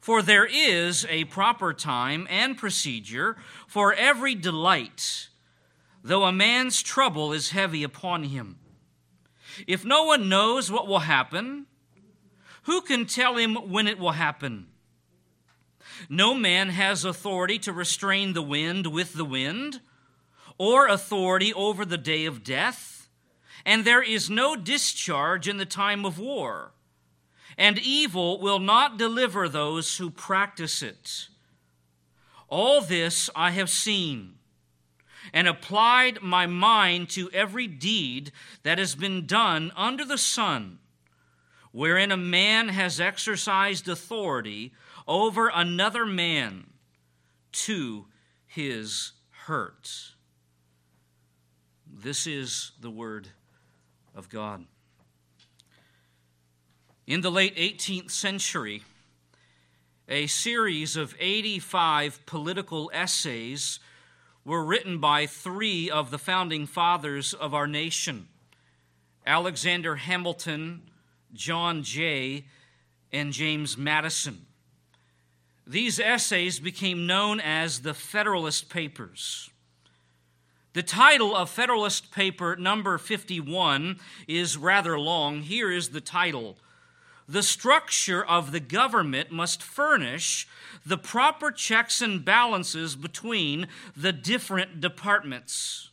For 0.00 0.20
there 0.20 0.44
is 0.44 1.06
a 1.08 1.24
proper 1.26 1.72
time 1.72 2.26
and 2.28 2.58
procedure 2.58 3.36
for 3.68 3.94
every 3.94 4.34
delight, 4.34 5.28
though 6.02 6.24
a 6.24 6.32
man's 6.32 6.82
trouble 6.82 7.32
is 7.32 7.50
heavy 7.50 7.84
upon 7.84 8.24
him. 8.24 8.58
If 9.68 9.84
no 9.84 10.04
one 10.04 10.28
knows 10.28 10.70
what 10.70 10.88
will 10.88 11.00
happen, 11.00 11.66
who 12.64 12.80
can 12.80 13.06
tell 13.06 13.36
him 13.36 13.54
when 13.70 13.86
it 13.86 13.98
will 13.98 14.12
happen? 14.12 14.71
No 16.08 16.34
man 16.34 16.70
has 16.70 17.04
authority 17.04 17.58
to 17.60 17.72
restrain 17.72 18.32
the 18.32 18.42
wind 18.42 18.86
with 18.86 19.14
the 19.14 19.24
wind 19.24 19.80
or 20.58 20.86
authority 20.86 21.52
over 21.54 21.84
the 21.84 21.98
day 21.98 22.24
of 22.24 22.44
death, 22.44 23.08
and 23.64 23.84
there 23.84 24.02
is 24.02 24.30
no 24.30 24.56
discharge 24.56 25.48
in 25.48 25.56
the 25.56 25.66
time 25.66 26.04
of 26.04 26.18
war, 26.18 26.72
and 27.56 27.78
evil 27.78 28.40
will 28.40 28.58
not 28.58 28.98
deliver 28.98 29.48
those 29.48 29.96
who 29.96 30.10
practice 30.10 30.82
it. 30.82 31.28
All 32.48 32.80
this 32.80 33.30
I 33.34 33.50
have 33.52 33.70
seen 33.70 34.34
and 35.32 35.48
applied 35.48 36.20
my 36.20 36.46
mind 36.46 37.08
to 37.10 37.30
every 37.30 37.66
deed 37.66 38.32
that 38.62 38.78
has 38.78 38.94
been 38.94 39.26
done 39.26 39.72
under 39.76 40.04
the 40.04 40.18
sun, 40.18 40.78
wherein 41.70 42.12
a 42.12 42.16
man 42.16 42.68
has 42.68 43.00
exercised 43.00 43.88
authority 43.88 44.72
over 45.06 45.50
another 45.52 46.06
man 46.06 46.66
to 47.52 48.06
his 48.46 49.12
hurt. 49.30 50.14
This 51.86 52.26
is 52.26 52.72
the 52.80 52.90
Word 52.90 53.28
of 54.14 54.28
God. 54.28 54.66
In 57.06 57.20
the 57.20 57.30
late 57.30 57.56
18th 57.56 58.10
century, 58.10 58.82
a 60.08 60.26
series 60.26 60.96
of 60.96 61.14
85 61.18 62.24
political 62.26 62.90
essays 62.92 63.80
were 64.44 64.64
written 64.64 64.98
by 64.98 65.26
three 65.26 65.90
of 65.90 66.10
the 66.10 66.18
founding 66.18 66.66
fathers 66.66 67.32
of 67.34 67.54
our 67.54 67.66
nation 67.66 68.28
Alexander 69.24 69.96
Hamilton, 69.96 70.82
John 71.32 71.82
Jay, 71.84 72.46
and 73.12 73.32
James 73.32 73.78
Madison. 73.78 74.46
These 75.66 76.00
essays 76.00 76.58
became 76.58 77.06
known 77.06 77.40
as 77.40 77.80
the 77.80 77.94
Federalist 77.94 78.68
Papers. 78.68 79.50
The 80.72 80.82
title 80.82 81.36
of 81.36 81.50
Federalist 81.50 82.10
Paper 82.10 82.56
number 82.56 82.96
51 82.98 84.00
is 84.26 84.56
rather 84.56 84.98
long. 84.98 85.42
Here 85.42 85.70
is 85.70 85.90
the 85.90 86.00
title 86.00 86.56
The 87.28 87.42
structure 87.42 88.24
of 88.24 88.52
the 88.52 88.60
government 88.60 89.30
must 89.30 89.62
furnish 89.62 90.48
the 90.84 90.98
proper 90.98 91.52
checks 91.52 92.00
and 92.00 92.24
balances 92.24 92.96
between 92.96 93.68
the 93.96 94.12
different 94.12 94.80
departments. 94.80 95.90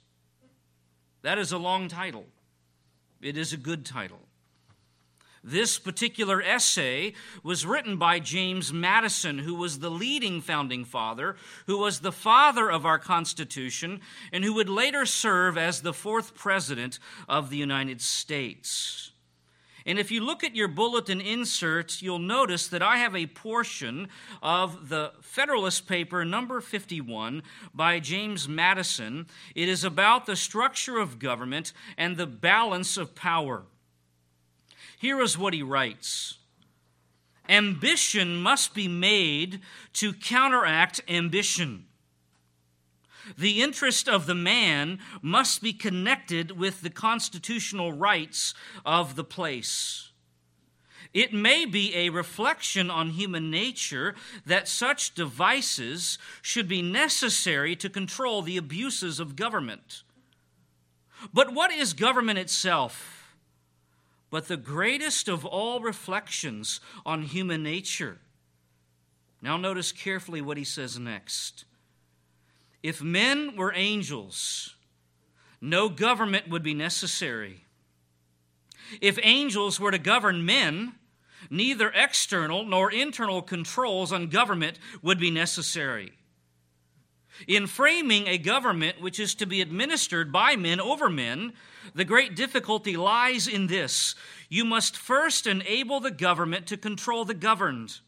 That 1.21 1.37
is 1.37 1.51
a 1.51 1.57
long 1.57 1.89
title. 1.89 2.25
It 3.21 3.37
is 3.37 3.51
a 3.51 3.57
good 3.57 3.85
title. 3.85 4.28
This 5.43 5.79
particular 5.79 6.41
essay 6.41 7.13
was 7.43 7.65
written 7.65 7.97
by 7.97 8.19
James 8.19 8.73
Madison, 8.73 9.39
who 9.39 9.55
was 9.55 9.79
the 9.79 9.91
leading 9.91 10.41
founding 10.41 10.83
father, 10.83 11.35
who 11.65 11.77
was 11.77 11.99
the 11.99 12.11
father 12.11 12.69
of 12.69 12.85
our 12.85 12.99
Constitution, 12.99 14.01
and 14.33 14.43
who 14.43 14.53
would 14.53 14.69
later 14.69 15.05
serve 15.05 15.57
as 15.57 15.81
the 15.81 15.93
fourth 15.93 16.35
president 16.35 16.99
of 17.27 17.49
the 17.49 17.57
United 17.57 18.01
States. 18.01 19.11
And 19.85 19.97
if 19.97 20.11
you 20.11 20.21
look 20.21 20.43
at 20.43 20.55
your 20.55 20.67
bulletin 20.67 21.21
inserts, 21.21 22.01
you'll 22.01 22.19
notice 22.19 22.67
that 22.67 22.83
I 22.83 22.97
have 22.97 23.15
a 23.15 23.25
portion 23.25 24.09
of 24.43 24.89
the 24.89 25.13
Federalist 25.21 25.87
paper 25.87 26.25
number 26.25 26.61
51 26.61 27.41
by 27.73 27.99
James 27.99 28.47
Madison. 28.47 29.25
It 29.55 29.69
is 29.69 29.83
about 29.83 30.25
the 30.25 30.35
structure 30.35 30.99
of 30.99 31.17
government 31.17 31.73
and 31.97 32.17
the 32.17 32.27
balance 32.27 32.97
of 32.97 33.15
power. 33.15 33.63
Here 34.99 35.21
is 35.21 35.37
what 35.37 35.53
he 35.53 35.63
writes 35.63 36.37
Ambition 37.47 38.35
must 38.35 38.75
be 38.75 38.89
made 38.89 39.61
to 39.93 40.11
counteract 40.11 41.01
ambition. 41.07 41.85
The 43.37 43.61
interest 43.61 44.09
of 44.09 44.25
the 44.25 44.35
man 44.35 44.99
must 45.21 45.61
be 45.61 45.71
connected 45.71 46.51
with 46.51 46.81
the 46.81 46.89
constitutional 46.89 47.93
rights 47.93 48.53
of 48.85 49.15
the 49.15 49.23
place. 49.23 50.11
It 51.13 51.33
may 51.33 51.65
be 51.65 51.95
a 51.95 52.09
reflection 52.09 52.91
on 52.91 53.11
human 53.11 53.49
nature 53.49 54.15
that 54.45 54.67
such 54.67 55.15
devices 55.15 56.17
should 56.41 56.67
be 56.67 56.81
necessary 56.81 57.75
to 57.77 57.89
control 57.89 58.41
the 58.41 58.57
abuses 58.57 59.19
of 59.19 59.37
government. 59.37 60.03
But 61.33 61.53
what 61.53 61.71
is 61.71 61.93
government 61.93 62.37
itself? 62.37 63.18
But 64.29 64.47
the 64.47 64.57
greatest 64.57 65.27
of 65.27 65.45
all 65.45 65.79
reflections 65.79 66.79
on 67.05 67.23
human 67.23 67.63
nature. 67.63 68.19
Now, 69.41 69.57
notice 69.57 69.91
carefully 69.91 70.41
what 70.41 70.57
he 70.57 70.63
says 70.63 70.99
next. 70.99 71.65
If 72.83 73.01
men 73.01 73.55
were 73.55 73.73
angels, 73.73 74.75
no 75.61 75.89
government 75.89 76.49
would 76.49 76.63
be 76.63 76.73
necessary. 76.73 77.65
If 79.01 79.19
angels 79.21 79.79
were 79.79 79.91
to 79.91 79.99
govern 79.99 80.45
men, 80.45 80.93
neither 81.49 81.89
external 81.89 82.65
nor 82.65 82.91
internal 82.91 83.41
controls 83.41 84.11
on 84.11 84.27
government 84.27 84.79
would 85.01 85.19
be 85.19 85.31
necessary. 85.31 86.13
In 87.47 87.67
framing 87.67 88.27
a 88.27 88.37
government 88.37 89.01
which 89.01 89.19
is 89.19 89.35
to 89.35 89.45
be 89.45 89.61
administered 89.61 90.31
by 90.31 90.55
men 90.55 90.79
over 90.79 91.09
men, 91.09 91.53
the 91.95 92.05
great 92.05 92.35
difficulty 92.35 92.97
lies 92.97 93.47
in 93.47 93.67
this 93.67 94.15
you 94.49 94.65
must 94.65 94.97
first 94.97 95.45
enable 95.45 95.99
the 95.99 96.11
government 96.11 96.65
to 96.67 96.77
control 96.77 97.23
the 97.23 97.35
governed. 97.35 97.99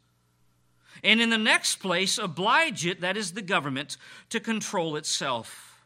And 1.04 1.22
in 1.22 1.30
the 1.30 1.38
next 1.38 1.76
place, 1.76 2.18
oblige 2.18 2.86
it, 2.86 3.02
that 3.02 3.18
is 3.18 3.34
the 3.34 3.42
government, 3.42 3.98
to 4.30 4.40
control 4.40 4.96
itself. 4.96 5.84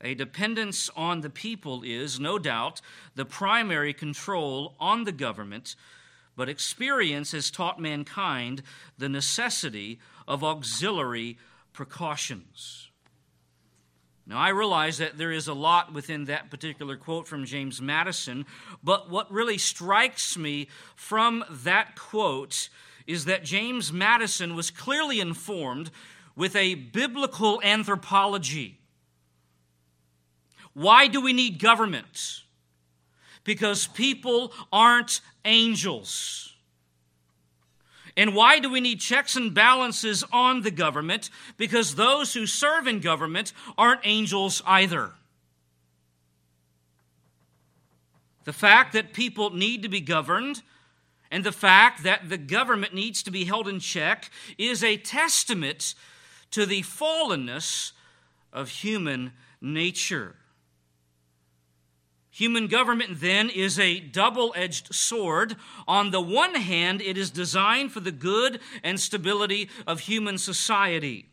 A 0.00 0.14
dependence 0.14 0.88
on 0.96 1.22
the 1.22 1.30
people 1.30 1.82
is, 1.82 2.20
no 2.20 2.38
doubt, 2.38 2.80
the 3.16 3.24
primary 3.24 3.92
control 3.92 4.76
on 4.78 5.04
the 5.04 5.12
government, 5.12 5.74
but 6.36 6.48
experience 6.48 7.32
has 7.32 7.50
taught 7.50 7.80
mankind 7.80 8.62
the 8.96 9.08
necessity 9.08 9.98
of 10.28 10.44
auxiliary 10.44 11.36
precautions. 11.78 12.90
Now, 14.26 14.38
I 14.38 14.48
realize 14.48 14.98
that 14.98 15.16
there 15.16 15.30
is 15.30 15.46
a 15.46 15.54
lot 15.54 15.94
within 15.94 16.24
that 16.24 16.50
particular 16.50 16.96
quote 16.96 17.28
from 17.28 17.44
James 17.44 17.80
Madison, 17.80 18.46
but 18.82 19.08
what 19.10 19.30
really 19.30 19.58
strikes 19.58 20.36
me 20.36 20.66
from 20.96 21.44
that 21.48 21.94
quote 21.94 22.68
is 23.06 23.26
that 23.26 23.44
James 23.44 23.92
Madison 23.92 24.56
was 24.56 24.72
clearly 24.72 25.20
informed 25.20 25.92
with 26.34 26.56
a 26.56 26.74
biblical 26.74 27.60
anthropology. 27.62 28.80
Why 30.74 31.06
do 31.06 31.20
we 31.20 31.32
need 31.32 31.60
government? 31.60 32.40
Because 33.44 33.86
people 33.86 34.52
aren't 34.72 35.20
angels. 35.44 36.47
And 38.18 38.34
why 38.34 38.58
do 38.58 38.68
we 38.68 38.80
need 38.80 38.98
checks 38.98 39.36
and 39.36 39.54
balances 39.54 40.24
on 40.32 40.62
the 40.62 40.72
government? 40.72 41.30
Because 41.56 41.94
those 41.94 42.34
who 42.34 42.46
serve 42.46 42.88
in 42.88 42.98
government 42.98 43.52
aren't 43.78 44.00
angels 44.02 44.60
either. 44.66 45.12
The 48.42 48.52
fact 48.52 48.92
that 48.94 49.12
people 49.12 49.50
need 49.50 49.82
to 49.84 49.88
be 49.88 50.00
governed 50.00 50.62
and 51.30 51.44
the 51.44 51.52
fact 51.52 52.02
that 52.02 52.28
the 52.28 52.38
government 52.38 52.92
needs 52.92 53.22
to 53.22 53.30
be 53.30 53.44
held 53.44 53.68
in 53.68 53.78
check 53.78 54.30
is 54.56 54.82
a 54.82 54.96
testament 54.96 55.94
to 56.50 56.66
the 56.66 56.82
fallenness 56.82 57.92
of 58.52 58.68
human 58.68 59.32
nature. 59.60 60.34
Human 62.38 62.68
government, 62.68 63.20
then, 63.20 63.50
is 63.50 63.80
a 63.80 63.98
double 63.98 64.52
edged 64.54 64.94
sword. 64.94 65.56
On 65.88 66.12
the 66.12 66.20
one 66.20 66.54
hand, 66.54 67.02
it 67.02 67.18
is 67.18 67.30
designed 67.30 67.90
for 67.90 67.98
the 67.98 68.12
good 68.12 68.60
and 68.84 69.00
stability 69.00 69.68
of 69.88 69.98
human 69.98 70.38
society. 70.38 71.26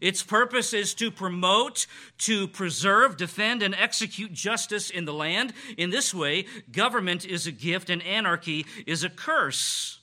Its 0.00 0.22
purpose 0.22 0.72
is 0.72 0.94
to 0.94 1.10
promote, 1.10 1.88
to 2.18 2.46
preserve, 2.46 3.16
defend, 3.16 3.64
and 3.64 3.74
execute 3.74 4.32
justice 4.32 4.90
in 4.90 5.06
the 5.06 5.12
land. 5.12 5.52
In 5.76 5.90
this 5.90 6.14
way, 6.14 6.46
government 6.70 7.24
is 7.24 7.48
a 7.48 7.52
gift 7.52 7.90
and 7.90 8.00
anarchy 8.04 8.64
is 8.86 9.02
a 9.02 9.10
curse. 9.10 9.98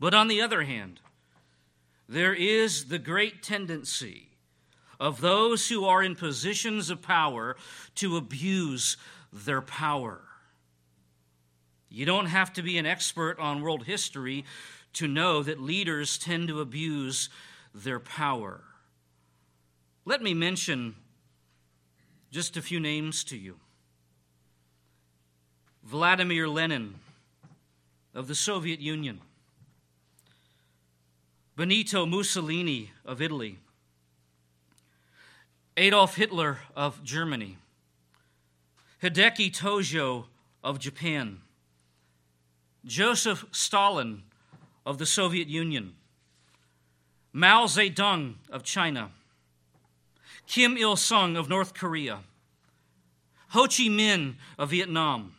But 0.00 0.14
on 0.14 0.26
the 0.26 0.42
other 0.42 0.64
hand, 0.64 0.98
there 2.08 2.34
is 2.34 2.86
the 2.86 2.98
great 2.98 3.40
tendency 3.40 4.30
of 4.98 5.20
those 5.20 5.68
who 5.68 5.84
are 5.84 6.02
in 6.02 6.16
positions 6.16 6.90
of 6.90 7.02
power 7.02 7.56
to 7.96 8.16
abuse 8.16 8.96
their 9.32 9.60
power. 9.60 10.20
You 11.88 12.04
don't 12.06 12.26
have 12.26 12.52
to 12.54 12.62
be 12.62 12.78
an 12.78 12.86
expert 12.86 13.38
on 13.38 13.62
world 13.62 13.84
history 13.84 14.44
to 14.94 15.06
know 15.06 15.42
that 15.42 15.60
leaders 15.60 16.18
tend 16.18 16.48
to 16.48 16.60
abuse 16.60 17.28
their 17.74 18.00
power. 18.00 18.62
Let 20.04 20.22
me 20.22 20.34
mention 20.34 20.94
just 22.30 22.56
a 22.56 22.62
few 22.62 22.80
names 22.80 23.24
to 23.24 23.36
you 23.36 23.56
Vladimir 25.84 26.48
Lenin 26.48 26.96
of 28.14 28.28
the 28.28 28.34
Soviet 28.34 28.80
Union. 28.80 29.20
Benito 31.54 32.04
Mussolini 32.04 32.90
of 33.04 33.22
Italy, 33.22 33.58
Adolf 35.78 36.16
Hitler 36.16 36.60
of 36.74 37.04
Germany, 37.04 37.58
Hideki 39.02 39.54
Tojo 39.54 40.24
of 40.64 40.78
Japan, 40.78 41.42
Joseph 42.86 43.44
Stalin 43.52 44.22
of 44.86 44.96
the 44.96 45.04
Soviet 45.04 45.48
Union, 45.48 45.92
Mao 47.30 47.66
Zedong 47.66 48.36
of 48.50 48.62
China, 48.62 49.10
Kim 50.46 50.78
Il 50.78 50.96
sung 50.96 51.36
of 51.36 51.50
North 51.50 51.74
Korea, 51.74 52.20
Ho 53.48 53.64
Chi 53.64 53.88
Minh 53.90 54.36
of 54.58 54.70
Vietnam, 54.70 55.34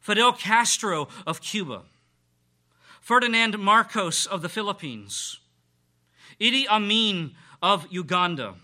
Fidel 0.00 0.32
Castro 0.32 1.08
of 1.26 1.42
Cuba, 1.42 1.82
Ferdinand 3.02 3.58
Marcos 3.58 4.24
of 4.24 4.40
the 4.40 4.48
Philippines, 4.48 5.40
Idi 6.40 6.66
Amin 6.68 7.34
of 7.60 7.86
Uganda, 7.90 8.54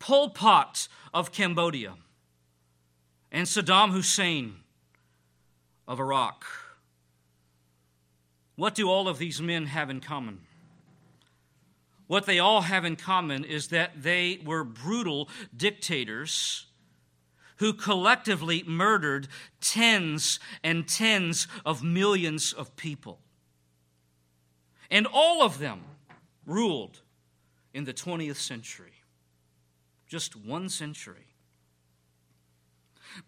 Pol 0.00 0.30
Pot 0.30 0.88
of 1.14 1.30
Cambodia, 1.30 1.94
and 3.30 3.46
Saddam 3.46 3.92
Hussein 3.92 4.56
of 5.86 6.00
Iraq. 6.00 6.44
What 8.56 8.74
do 8.74 8.90
all 8.90 9.06
of 9.06 9.18
these 9.18 9.40
men 9.40 9.66
have 9.66 9.88
in 9.88 10.00
common? 10.00 10.40
What 12.08 12.26
they 12.26 12.40
all 12.40 12.62
have 12.62 12.84
in 12.84 12.96
common 12.96 13.44
is 13.44 13.68
that 13.68 14.02
they 14.02 14.40
were 14.44 14.64
brutal 14.64 15.28
dictators 15.56 16.66
who 17.58 17.72
collectively 17.72 18.64
murdered 18.66 19.28
tens 19.60 20.40
and 20.64 20.88
tens 20.88 21.46
of 21.64 21.84
millions 21.84 22.52
of 22.52 22.74
people. 22.74 23.20
And 24.90 25.06
all 25.06 25.42
of 25.42 25.58
them 25.58 25.82
ruled 26.46 27.02
in 27.72 27.84
the 27.84 27.92
20th 27.92 28.36
century. 28.36 28.99
Just 30.10 30.34
one 30.34 30.68
century. 30.68 31.28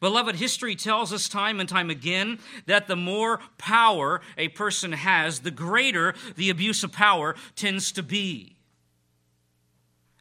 Beloved, 0.00 0.34
history 0.34 0.74
tells 0.74 1.12
us 1.12 1.28
time 1.28 1.60
and 1.60 1.68
time 1.68 1.90
again 1.90 2.40
that 2.66 2.88
the 2.88 2.96
more 2.96 3.38
power 3.56 4.20
a 4.36 4.48
person 4.48 4.90
has, 4.90 5.40
the 5.40 5.52
greater 5.52 6.12
the 6.34 6.50
abuse 6.50 6.82
of 6.82 6.90
power 6.90 7.36
tends 7.54 7.92
to 7.92 8.02
be. 8.02 8.56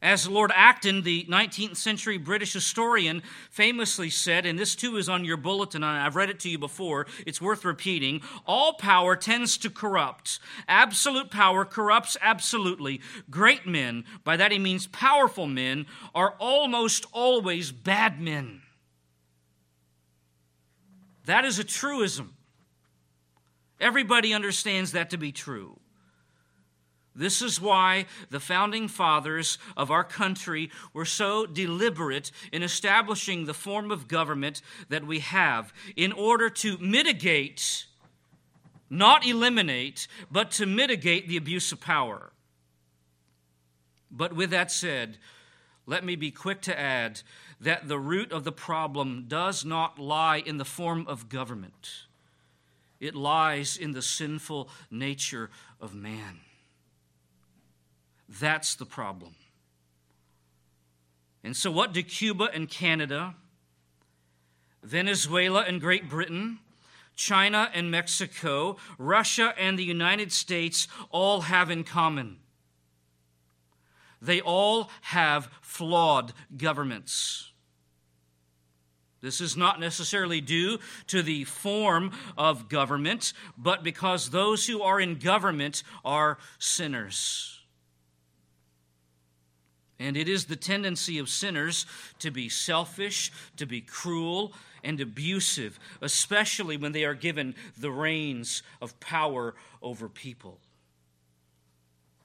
As 0.01 0.27
Lord 0.27 0.51
Acton, 0.55 1.03
the 1.03 1.25
19th 1.25 1.77
century 1.77 2.17
British 2.17 2.53
historian, 2.53 3.21
famously 3.51 4.09
said, 4.09 4.47
and 4.47 4.57
this 4.57 4.75
too 4.75 4.97
is 4.97 5.07
on 5.07 5.23
your 5.23 5.37
bulletin, 5.37 5.83
I've 5.83 6.15
read 6.15 6.31
it 6.31 6.39
to 6.39 6.49
you 6.49 6.57
before, 6.57 7.05
it's 7.27 7.39
worth 7.39 7.63
repeating 7.63 8.21
all 8.47 8.73
power 8.73 9.15
tends 9.15 9.57
to 9.59 9.69
corrupt. 9.69 10.39
Absolute 10.67 11.29
power 11.29 11.65
corrupts 11.65 12.17
absolutely. 12.19 12.99
Great 13.29 13.67
men, 13.67 14.05
by 14.23 14.37
that 14.37 14.51
he 14.51 14.57
means 14.57 14.87
powerful 14.87 15.45
men, 15.45 15.85
are 16.15 16.33
almost 16.39 17.05
always 17.11 17.71
bad 17.71 18.19
men. 18.19 18.63
That 21.25 21.45
is 21.45 21.59
a 21.59 21.63
truism. 21.63 22.35
Everybody 23.79 24.33
understands 24.33 24.93
that 24.93 25.11
to 25.11 25.17
be 25.17 25.31
true. 25.31 25.79
This 27.13 27.41
is 27.41 27.59
why 27.59 28.05
the 28.29 28.39
founding 28.39 28.87
fathers 28.87 29.57
of 29.75 29.91
our 29.91 30.03
country 30.03 30.71
were 30.93 31.05
so 31.05 31.45
deliberate 31.45 32.31
in 32.53 32.63
establishing 32.63 33.45
the 33.45 33.53
form 33.53 33.91
of 33.91 34.07
government 34.07 34.61
that 34.87 35.05
we 35.05 35.19
have 35.19 35.73
in 35.97 36.13
order 36.13 36.49
to 36.49 36.77
mitigate, 36.77 37.85
not 38.89 39.25
eliminate, 39.25 40.07
but 40.31 40.51
to 40.51 40.65
mitigate 40.65 41.27
the 41.27 41.37
abuse 41.37 41.73
of 41.73 41.81
power. 41.81 42.31
But 44.09 44.33
with 44.33 44.49
that 44.51 44.71
said, 44.71 45.17
let 45.85 46.05
me 46.05 46.15
be 46.15 46.31
quick 46.31 46.61
to 46.61 46.79
add 46.79 47.21
that 47.59 47.89
the 47.89 47.99
root 47.99 48.31
of 48.31 48.45
the 48.45 48.51
problem 48.51 49.25
does 49.27 49.65
not 49.65 49.99
lie 49.99 50.37
in 50.37 50.57
the 50.57 50.65
form 50.65 51.05
of 51.07 51.29
government, 51.29 52.05
it 53.01 53.15
lies 53.15 53.75
in 53.75 53.91
the 53.91 54.01
sinful 54.01 54.69
nature 54.89 55.49
of 55.81 55.93
man. 55.93 56.39
That's 58.39 58.75
the 58.75 58.85
problem. 58.85 59.35
And 61.43 61.57
so, 61.57 61.71
what 61.71 61.91
do 61.91 62.03
Cuba 62.03 62.49
and 62.53 62.69
Canada, 62.69 63.35
Venezuela 64.83 65.61
and 65.61 65.81
Great 65.81 66.07
Britain, 66.07 66.59
China 67.15 67.69
and 67.73 67.91
Mexico, 67.91 68.77
Russia 68.97 69.53
and 69.57 69.77
the 69.77 69.83
United 69.83 70.31
States 70.31 70.87
all 71.09 71.41
have 71.41 71.69
in 71.69 71.83
common? 71.83 72.37
They 74.21 74.39
all 74.39 74.89
have 75.01 75.49
flawed 75.61 76.31
governments. 76.55 77.51
This 79.19 79.41
is 79.41 79.57
not 79.57 79.79
necessarily 79.79 80.41
due 80.41 80.79
to 81.07 81.21
the 81.21 81.43
form 81.43 82.11
of 82.37 82.69
government, 82.69 83.33
but 83.57 83.83
because 83.83 84.29
those 84.29 84.67
who 84.67 84.81
are 84.81 84.99
in 84.99 85.19
government 85.19 85.83
are 86.05 86.37
sinners. 86.59 87.60
And 90.01 90.17
it 90.17 90.27
is 90.27 90.45
the 90.45 90.55
tendency 90.55 91.19
of 91.19 91.29
sinners 91.29 91.85
to 92.19 92.31
be 92.31 92.49
selfish, 92.49 93.31
to 93.57 93.67
be 93.67 93.81
cruel, 93.81 94.51
and 94.83 94.99
abusive, 94.99 95.79
especially 96.01 96.75
when 96.75 96.91
they 96.91 97.05
are 97.05 97.13
given 97.13 97.53
the 97.77 97.91
reins 97.91 98.63
of 98.81 98.99
power 98.99 99.53
over 99.79 100.09
people. 100.09 100.57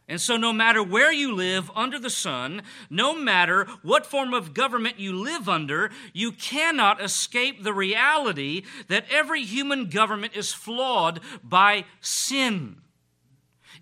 And 0.08 0.18
so, 0.18 0.38
no 0.38 0.54
matter 0.54 0.82
where 0.82 1.12
you 1.12 1.34
live 1.34 1.70
under 1.74 1.98
the 1.98 2.08
sun, 2.08 2.62
no 2.88 3.14
matter 3.14 3.66
what 3.82 4.06
form 4.06 4.32
of 4.32 4.54
government 4.54 4.98
you 4.98 5.12
live 5.12 5.46
under, 5.46 5.90
you 6.14 6.32
cannot 6.32 7.02
escape 7.02 7.62
the 7.62 7.74
reality 7.74 8.62
that 8.88 9.04
every 9.10 9.44
human 9.44 9.90
government 9.90 10.34
is 10.34 10.54
flawed 10.54 11.20
by 11.44 11.84
sin, 12.00 12.76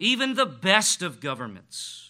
even 0.01 0.35
the 0.35 0.47
best 0.47 1.01
of 1.01 1.21
governments. 1.21 2.04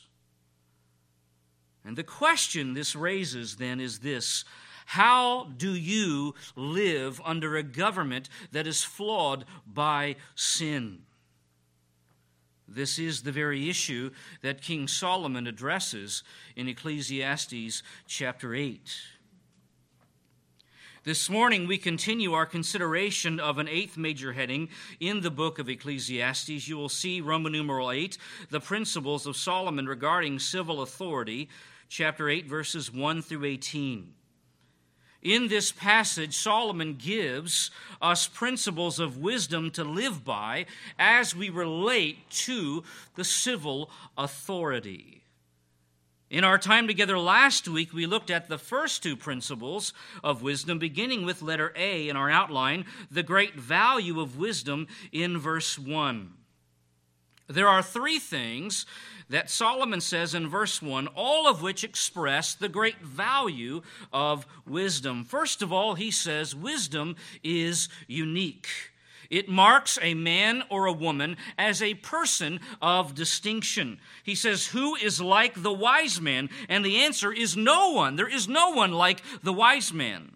And 1.84 1.96
the 1.96 2.02
question 2.04 2.74
this 2.74 2.96
raises 2.96 3.56
then 3.56 3.78
is 3.80 3.98
this 3.98 4.44
How 4.86 5.44
do 5.56 5.74
you 5.74 6.34
live 6.56 7.20
under 7.24 7.56
a 7.56 7.62
government 7.62 8.28
that 8.52 8.66
is 8.66 8.82
flawed 8.82 9.44
by 9.66 10.16
sin? 10.34 11.02
This 12.66 12.98
is 12.98 13.22
the 13.22 13.32
very 13.32 13.68
issue 13.68 14.10
that 14.40 14.62
King 14.62 14.88
Solomon 14.88 15.46
addresses 15.46 16.22
in 16.56 16.66
Ecclesiastes 16.66 17.82
chapter 18.06 18.54
8. 18.54 18.90
This 21.04 21.28
morning, 21.28 21.66
we 21.66 21.76
continue 21.76 22.32
our 22.32 22.46
consideration 22.46 23.38
of 23.38 23.58
an 23.58 23.68
eighth 23.68 23.98
major 23.98 24.32
heading 24.32 24.70
in 25.00 25.20
the 25.20 25.30
book 25.30 25.58
of 25.58 25.68
Ecclesiastes. 25.68 26.66
You 26.66 26.78
will 26.78 26.88
see 26.88 27.20
Roman 27.20 27.52
numeral 27.52 27.92
8, 27.92 28.16
the 28.48 28.60
principles 28.60 29.26
of 29.26 29.36
Solomon 29.36 29.86
regarding 29.86 30.38
civil 30.38 30.80
authority, 30.80 31.50
chapter 31.88 32.28
8, 32.28 32.46
verses 32.46 32.92
1 32.92 33.22
through 33.22 33.44
18. 33.44 34.12
In 35.24 35.48
this 35.48 35.72
passage, 35.72 36.36
Solomon 36.36 36.94
gives 36.94 37.70
us 38.02 38.28
principles 38.28 38.98
of 38.98 39.16
wisdom 39.16 39.70
to 39.70 39.82
live 39.82 40.22
by 40.22 40.66
as 40.98 41.34
we 41.34 41.48
relate 41.48 42.28
to 42.30 42.84
the 43.14 43.24
civil 43.24 43.90
authority. 44.18 45.22
In 46.28 46.44
our 46.44 46.58
time 46.58 46.86
together 46.86 47.18
last 47.18 47.68
week, 47.68 47.94
we 47.94 48.06
looked 48.06 48.30
at 48.30 48.48
the 48.48 48.58
first 48.58 49.02
two 49.02 49.16
principles 49.16 49.94
of 50.22 50.42
wisdom, 50.42 50.78
beginning 50.78 51.24
with 51.24 51.42
letter 51.42 51.72
A 51.76 52.08
in 52.08 52.16
our 52.16 52.30
outline, 52.30 52.84
the 53.10 53.22
great 53.22 53.54
value 53.54 54.20
of 54.20 54.36
wisdom 54.36 54.88
in 55.10 55.38
verse 55.38 55.78
1. 55.78 56.32
There 57.46 57.68
are 57.68 57.82
three 57.82 58.18
things 58.18 58.84
that 59.28 59.50
Solomon 59.50 60.00
says 60.00 60.34
in 60.34 60.48
verse 60.48 60.82
1, 60.82 61.08
all 61.08 61.46
of 61.46 61.62
which 61.62 61.84
express 61.84 62.54
the 62.54 62.68
great 62.68 63.00
value 63.00 63.82
of 64.12 64.46
wisdom. 64.66 65.24
First 65.24 65.62
of 65.62 65.72
all, 65.72 65.94
he 65.94 66.10
says 66.10 66.54
wisdom 66.54 67.16
is 67.42 67.88
unique. 68.06 68.68
It 69.30 69.48
marks 69.48 69.98
a 70.00 70.14
man 70.14 70.62
or 70.68 70.86
a 70.86 70.92
woman 70.92 71.36
as 71.58 71.82
a 71.82 71.94
person 71.94 72.60
of 72.80 73.14
distinction. 73.14 73.98
He 74.22 74.34
says, 74.34 74.66
Who 74.68 74.94
is 74.96 75.20
like 75.20 75.62
the 75.62 75.72
wise 75.72 76.20
man? 76.20 76.50
And 76.68 76.84
the 76.84 77.02
answer 77.02 77.32
is 77.32 77.56
no 77.56 77.90
one. 77.90 78.16
There 78.16 78.28
is 78.28 78.48
no 78.48 78.70
one 78.70 78.92
like 78.92 79.22
the 79.42 79.52
wise 79.52 79.92
man. 79.92 80.30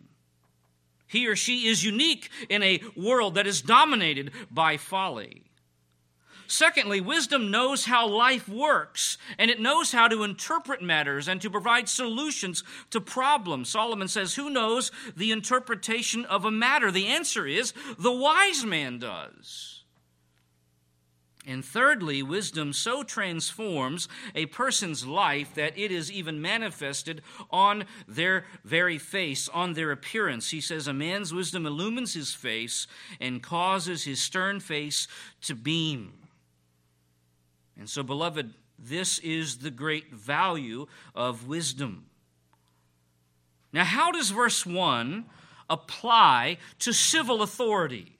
He 1.06 1.26
or 1.26 1.36
she 1.36 1.68
is 1.68 1.84
unique 1.84 2.30
in 2.48 2.62
a 2.62 2.82
world 2.96 3.34
that 3.36 3.46
is 3.46 3.62
dominated 3.62 4.30
by 4.50 4.76
folly. 4.76 5.47
Secondly, 6.50 6.98
wisdom 7.02 7.50
knows 7.50 7.84
how 7.84 8.08
life 8.08 8.48
works, 8.48 9.18
and 9.36 9.50
it 9.50 9.60
knows 9.60 9.92
how 9.92 10.08
to 10.08 10.22
interpret 10.22 10.80
matters 10.80 11.28
and 11.28 11.42
to 11.42 11.50
provide 11.50 11.90
solutions 11.90 12.64
to 12.90 13.02
problems. 13.02 13.68
Solomon 13.68 14.08
says, 14.08 14.34
Who 14.34 14.48
knows 14.48 14.90
the 15.14 15.30
interpretation 15.30 16.24
of 16.24 16.46
a 16.46 16.50
matter? 16.50 16.90
The 16.90 17.06
answer 17.06 17.46
is 17.46 17.74
the 17.98 18.10
wise 18.10 18.64
man 18.64 18.98
does. 18.98 19.84
And 21.46 21.62
thirdly, 21.62 22.22
wisdom 22.22 22.72
so 22.72 23.02
transforms 23.02 24.08
a 24.34 24.46
person's 24.46 25.06
life 25.06 25.54
that 25.54 25.78
it 25.78 25.90
is 25.90 26.10
even 26.10 26.40
manifested 26.40 27.20
on 27.50 27.84
their 28.06 28.46
very 28.64 28.98
face, 28.98 29.50
on 29.50 29.74
their 29.74 29.90
appearance. 29.90 30.50
He 30.50 30.62
says, 30.62 30.86
A 30.86 30.94
man's 30.94 31.32
wisdom 31.32 31.66
illumines 31.66 32.14
his 32.14 32.32
face 32.32 32.86
and 33.20 33.42
causes 33.42 34.04
his 34.04 34.20
stern 34.20 34.60
face 34.60 35.08
to 35.42 35.54
beam. 35.54 36.17
And 37.78 37.88
so, 37.88 38.02
beloved, 38.02 38.52
this 38.78 39.18
is 39.20 39.58
the 39.58 39.70
great 39.70 40.12
value 40.12 40.86
of 41.14 41.46
wisdom. 41.46 42.06
Now, 43.72 43.84
how 43.84 44.10
does 44.10 44.30
verse 44.30 44.66
1 44.66 45.24
apply 45.70 46.58
to 46.80 46.92
civil 46.92 47.42
authority? 47.42 48.18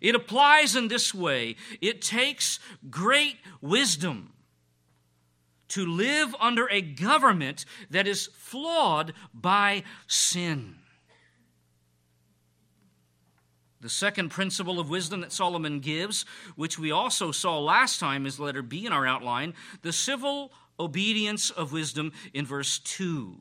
It 0.00 0.14
applies 0.14 0.76
in 0.76 0.88
this 0.88 1.14
way 1.14 1.56
it 1.80 2.02
takes 2.02 2.58
great 2.90 3.36
wisdom 3.60 4.32
to 5.68 5.84
live 5.84 6.34
under 6.38 6.68
a 6.70 6.80
government 6.80 7.64
that 7.90 8.06
is 8.06 8.28
flawed 8.34 9.12
by 9.34 9.82
sin. 10.06 10.76
The 13.80 13.88
second 13.90 14.30
principle 14.30 14.80
of 14.80 14.88
wisdom 14.88 15.20
that 15.20 15.32
Solomon 15.32 15.80
gives, 15.80 16.24
which 16.54 16.78
we 16.78 16.90
also 16.90 17.30
saw 17.30 17.58
last 17.58 18.00
time, 18.00 18.26
is 18.26 18.40
letter 18.40 18.62
B 18.62 18.86
in 18.86 18.92
our 18.92 19.06
outline 19.06 19.54
the 19.82 19.92
civil 19.92 20.52
obedience 20.80 21.50
of 21.50 21.72
wisdom 21.72 22.12
in 22.32 22.46
verse 22.46 22.78
2. 22.78 23.36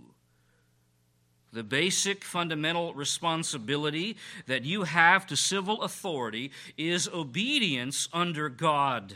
The 1.53 1.63
basic 1.63 2.25
fundamental 2.25 2.93
responsibility 2.93 4.17
that 4.45 4.65
you 4.65 4.83
have 4.83 5.25
to 5.27 5.37
civil 5.37 5.83
authority 5.83 6.51
is 6.77 7.07
obedience 7.07 8.09
under 8.11 8.49
God. 8.49 9.15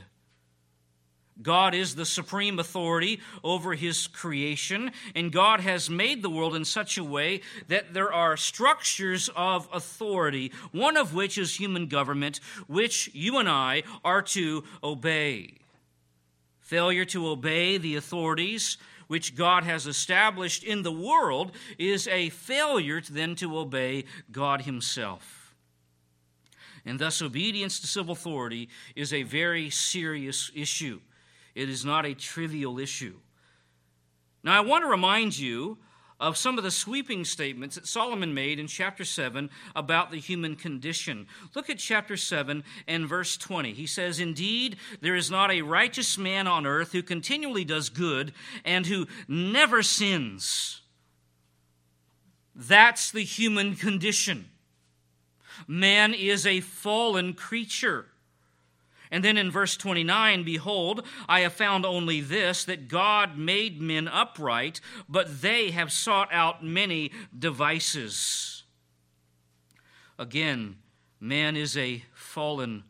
God 1.42 1.74
is 1.74 1.96
the 1.96 2.06
supreme 2.06 2.60
authority 2.60 3.22
over 3.44 3.74
his 3.74 4.08
creation, 4.08 4.92
and 5.16 5.32
God 5.32 5.62
has 5.62 5.90
made 5.90 6.22
the 6.22 6.30
world 6.30 6.56
in 6.56 6.66
such 6.66 6.98
a 6.98 7.04
way 7.04 7.42
that 7.68 7.94
there 7.94 8.12
are 8.12 8.36
structures 8.36 9.30
of 9.36 9.70
authority, 9.72 10.52
one 10.72 10.98
of 10.98 11.14
which 11.14 11.38
is 11.38 11.56
human 11.56 11.88
government, 11.88 12.40
which 12.68 13.10
you 13.14 13.38
and 13.38 13.48
I 13.48 13.84
are 14.04 14.22
to 14.24 14.64
obey. 14.84 15.54
Failure 16.60 17.06
to 17.06 17.30
obey 17.30 17.78
the 17.78 17.96
authorities 17.96 18.78
which 19.08 19.36
God 19.36 19.64
has 19.64 19.88
established 19.88 20.64
in 20.64 20.84
the 20.84 20.92
world 20.92 21.52
is 21.80 22.08
a 22.08 22.30
failure 22.30 23.02
then 23.02 23.36
to 23.38 23.58
obey 23.58 24.06
God 24.32 24.62
Himself. 24.62 25.56
And 26.86 27.00
thus, 27.00 27.22
obedience 27.22 27.80
to 27.80 27.88
civil 27.88 28.14
authority 28.14 28.70
is 28.96 29.12
a 29.12 29.24
very 29.24 29.70
serious 29.72 30.52
issue. 30.54 31.00
It 31.60 31.70
is 31.70 31.84
not 31.84 32.06
a 32.06 32.14
trivial 32.14 32.80
issue. 32.80 33.16
Now, 34.46 34.58
I 34.58 34.62
want 34.62 34.86
to 34.86 34.90
remind 34.90 35.38
you 35.38 35.78
of 36.18 36.38
some 36.38 36.58
of 36.58 36.64
the 36.64 36.72
sweeping 36.72 37.26
statements 37.26 37.76
that 37.76 37.86
Solomon 37.86 38.34
made 38.34 38.60
in 38.60 38.68
chapter 38.68 39.04
7 39.04 39.50
about 39.76 40.10
the 40.10 40.22
human 40.22 40.56
condition. 40.56 41.28
Look 41.54 41.70
at 41.70 41.78
chapter 41.78 42.16
7 42.16 42.64
and 42.88 43.10
verse 43.10 43.36
20. 43.36 43.74
He 43.74 43.86
says, 43.88 44.22
Indeed, 44.22 44.78
there 45.02 45.16
is 45.16 45.30
not 45.30 45.52
a 45.52 45.62
righteous 45.62 46.18
man 46.18 46.48
on 46.48 46.66
earth 46.66 46.94
who 46.94 47.04
continually 47.04 47.66
does 47.66 47.90
good 47.90 48.32
and 48.64 48.86
who 48.86 49.08
never 49.28 49.84
sins. 49.84 50.80
That's 52.56 53.12
the 53.12 53.26
human 53.26 53.76
condition. 53.76 54.50
Man 55.68 56.14
is 56.14 56.46
a 56.46 56.62
fallen 56.62 57.34
creature. 57.34 58.06
And 59.12 59.24
then 59.24 59.38
in 59.38 59.50
verse 59.50 59.76
29, 59.76 60.44
behold, 60.44 61.06
I 61.28 61.40
have 61.40 61.54
found 61.54 61.86
only 61.86 62.22
this 62.22 62.64
that 62.66 62.88
God 62.88 63.38
made 63.38 63.82
men 63.82 64.08
upright, 64.08 64.82
but 65.08 65.42
they 65.42 65.72
have 65.72 65.92
sought 65.92 66.32
out 66.32 66.64
many 66.64 67.12
devices. 67.38 68.64
Again, 70.20 70.76
man 71.20 71.56
is 71.56 71.76
a 71.76 72.04
fallen 72.14 72.84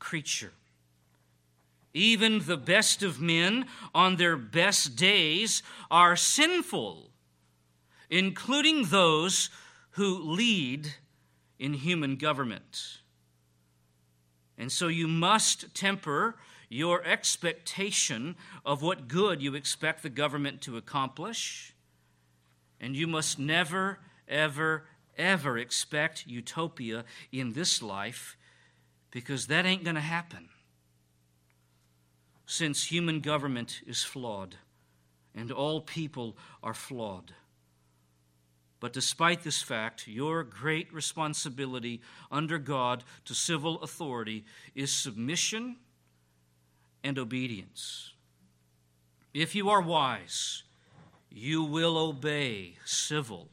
creature. 0.00 0.52
Even 1.92 2.40
the 2.40 2.56
best 2.56 3.02
of 3.02 3.20
men 3.20 3.66
on 3.94 4.16
their 4.16 4.36
best 4.36 4.96
days 4.96 5.62
are 5.90 6.16
sinful, 6.16 7.10
including 8.08 8.86
those 8.86 9.50
who 9.92 10.18
lead 10.18 10.94
in 11.58 11.74
human 11.74 12.16
government. 12.16 13.00
And 14.60 14.70
so 14.70 14.88
you 14.88 15.08
must 15.08 15.74
temper 15.74 16.36
your 16.68 17.02
expectation 17.02 18.36
of 18.62 18.82
what 18.82 19.08
good 19.08 19.40
you 19.40 19.54
expect 19.54 20.02
the 20.02 20.10
government 20.10 20.60
to 20.60 20.76
accomplish. 20.76 21.74
And 22.78 22.94
you 22.94 23.06
must 23.06 23.38
never, 23.38 24.00
ever, 24.28 24.84
ever 25.16 25.56
expect 25.56 26.26
utopia 26.26 27.06
in 27.32 27.54
this 27.54 27.80
life 27.80 28.36
because 29.10 29.46
that 29.46 29.64
ain't 29.64 29.82
going 29.82 29.94
to 29.94 30.02
happen. 30.02 30.50
Since 32.44 32.84
human 32.84 33.20
government 33.20 33.80
is 33.86 34.04
flawed 34.04 34.56
and 35.34 35.50
all 35.50 35.80
people 35.80 36.36
are 36.62 36.74
flawed. 36.74 37.32
But 38.80 38.94
despite 38.94 39.42
this 39.42 39.60
fact, 39.60 40.08
your 40.08 40.42
great 40.42 40.92
responsibility 40.92 42.00
under 42.30 42.58
God 42.58 43.04
to 43.26 43.34
civil 43.34 43.80
authority 43.82 44.44
is 44.74 44.90
submission 44.90 45.76
and 47.04 47.18
obedience. 47.18 48.14
If 49.34 49.54
you 49.54 49.68
are 49.68 49.82
wise, 49.82 50.64
you 51.30 51.62
will 51.62 51.96
obey 51.98 52.76
civil 52.84 53.48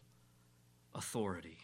authority. 0.95 1.57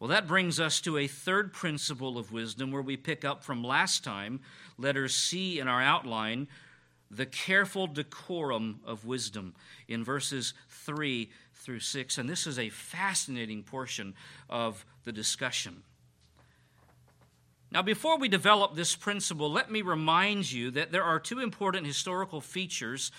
Well, 0.00 0.08
that 0.08 0.26
brings 0.26 0.58
us 0.58 0.80
to 0.80 0.96
a 0.96 1.06
third 1.06 1.52
principle 1.52 2.16
of 2.16 2.32
wisdom 2.32 2.72
where 2.72 2.80
we 2.80 2.96
pick 2.96 3.22
up 3.22 3.44
from 3.44 3.62
last 3.62 4.02
time, 4.02 4.40
letter 4.78 5.08
C 5.08 5.60
in 5.60 5.68
our 5.68 5.82
outline, 5.82 6.48
the 7.10 7.26
careful 7.26 7.86
decorum 7.86 8.80
of 8.86 9.04
wisdom 9.04 9.54
in 9.88 10.02
verses 10.02 10.54
3 10.68 11.28
through 11.60 11.80
6. 11.80 12.18
And 12.18 12.28
this 12.28 12.46
is 12.46 12.58
a 12.58 12.70
fascinating 12.70 13.62
portion 13.62 14.14
of 14.48 14.84
the 15.04 15.12
discussion. 15.12 15.82
Now, 17.72 17.82
before 17.82 18.18
we 18.18 18.28
develop 18.28 18.74
this 18.74 18.96
principle, 18.96 19.50
let 19.50 19.70
me 19.70 19.82
remind 19.82 20.50
you 20.50 20.72
that 20.72 20.90
there 20.90 21.04
are 21.04 21.20
two 21.20 21.38
important 21.38 21.86
historical 21.86 22.40
features 22.40 23.12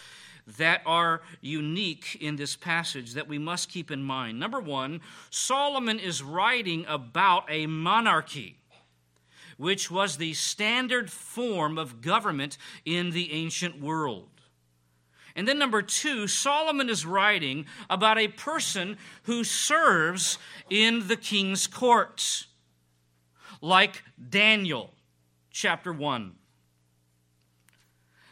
that 0.57 0.81
are 0.85 1.21
unique 1.39 2.17
in 2.19 2.35
this 2.35 2.55
passage 2.55 3.13
that 3.13 3.29
we 3.29 3.37
must 3.37 3.69
keep 3.69 3.91
in 3.91 4.03
mind. 4.03 4.39
Number 4.39 4.59
one, 4.59 4.99
Solomon 5.29 5.99
is 5.99 6.21
writing 6.21 6.85
about 6.89 7.45
a 7.47 7.67
monarchy, 7.67 8.57
which 9.57 9.89
was 9.89 10.17
the 10.17 10.33
standard 10.33 11.11
form 11.11 11.77
of 11.77 12.01
government 12.01 12.57
in 12.83 13.11
the 13.11 13.31
ancient 13.31 13.79
world. 13.79 14.30
And 15.35 15.47
then, 15.47 15.59
number 15.59 15.81
two, 15.81 16.27
Solomon 16.27 16.89
is 16.89 17.05
writing 17.05 17.65
about 17.89 18.17
a 18.17 18.27
person 18.27 18.97
who 19.23 19.43
serves 19.43 20.37
in 20.69 21.07
the 21.07 21.15
king's 21.15 21.67
courts 21.67 22.47
like 23.61 24.03
Daniel, 24.29 24.93
chapter 25.51 25.93
1. 25.93 26.33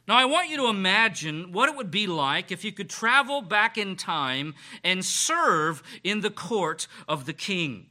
Now, 0.07 0.17
I 0.17 0.25
want 0.25 0.49
you 0.49 0.57
to 0.57 0.67
imagine 0.67 1.51
what 1.51 1.69
it 1.69 1.75
would 1.75 1.91
be 1.91 2.07
like 2.07 2.51
if 2.51 2.63
you 2.63 2.71
could 2.71 2.89
travel 2.89 3.43
back 3.43 3.77
in 3.77 3.95
time 3.95 4.55
and 4.83 5.05
serve 5.05 5.83
in 6.03 6.21
the 6.21 6.31
court 6.31 6.88
of 7.07 7.27
the 7.27 7.33
king. 7.33 7.85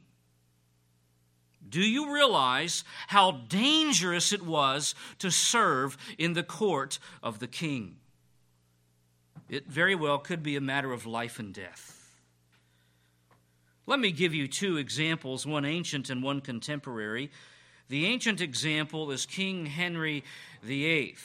Do 1.69 1.79
you 1.79 2.13
realize 2.13 2.83
how 3.07 3.31
dangerous 3.31 4.33
it 4.33 4.41
was 4.41 4.95
to 5.19 5.31
serve 5.31 5.97
in 6.17 6.33
the 6.33 6.43
court 6.43 6.99
of 7.23 7.39
the 7.39 7.47
king? 7.47 7.95
It 9.49 9.67
very 9.67 9.95
well 9.95 10.19
could 10.19 10.43
be 10.43 10.55
a 10.55 10.61
matter 10.61 10.93
of 10.93 11.05
life 11.05 11.39
and 11.39 11.53
death. 11.53 11.95
Let 13.87 13.99
me 13.99 14.11
give 14.11 14.35
you 14.35 14.47
two 14.47 14.77
examples, 14.77 15.47
one 15.47 15.65
ancient 15.65 16.11
and 16.11 16.21
one 16.21 16.41
contemporary. 16.41 17.31
The 17.87 18.05
ancient 18.05 18.39
example 18.39 19.09
is 19.09 19.25
King 19.25 19.65
Henry 19.65 20.23
VIII, 20.61 21.17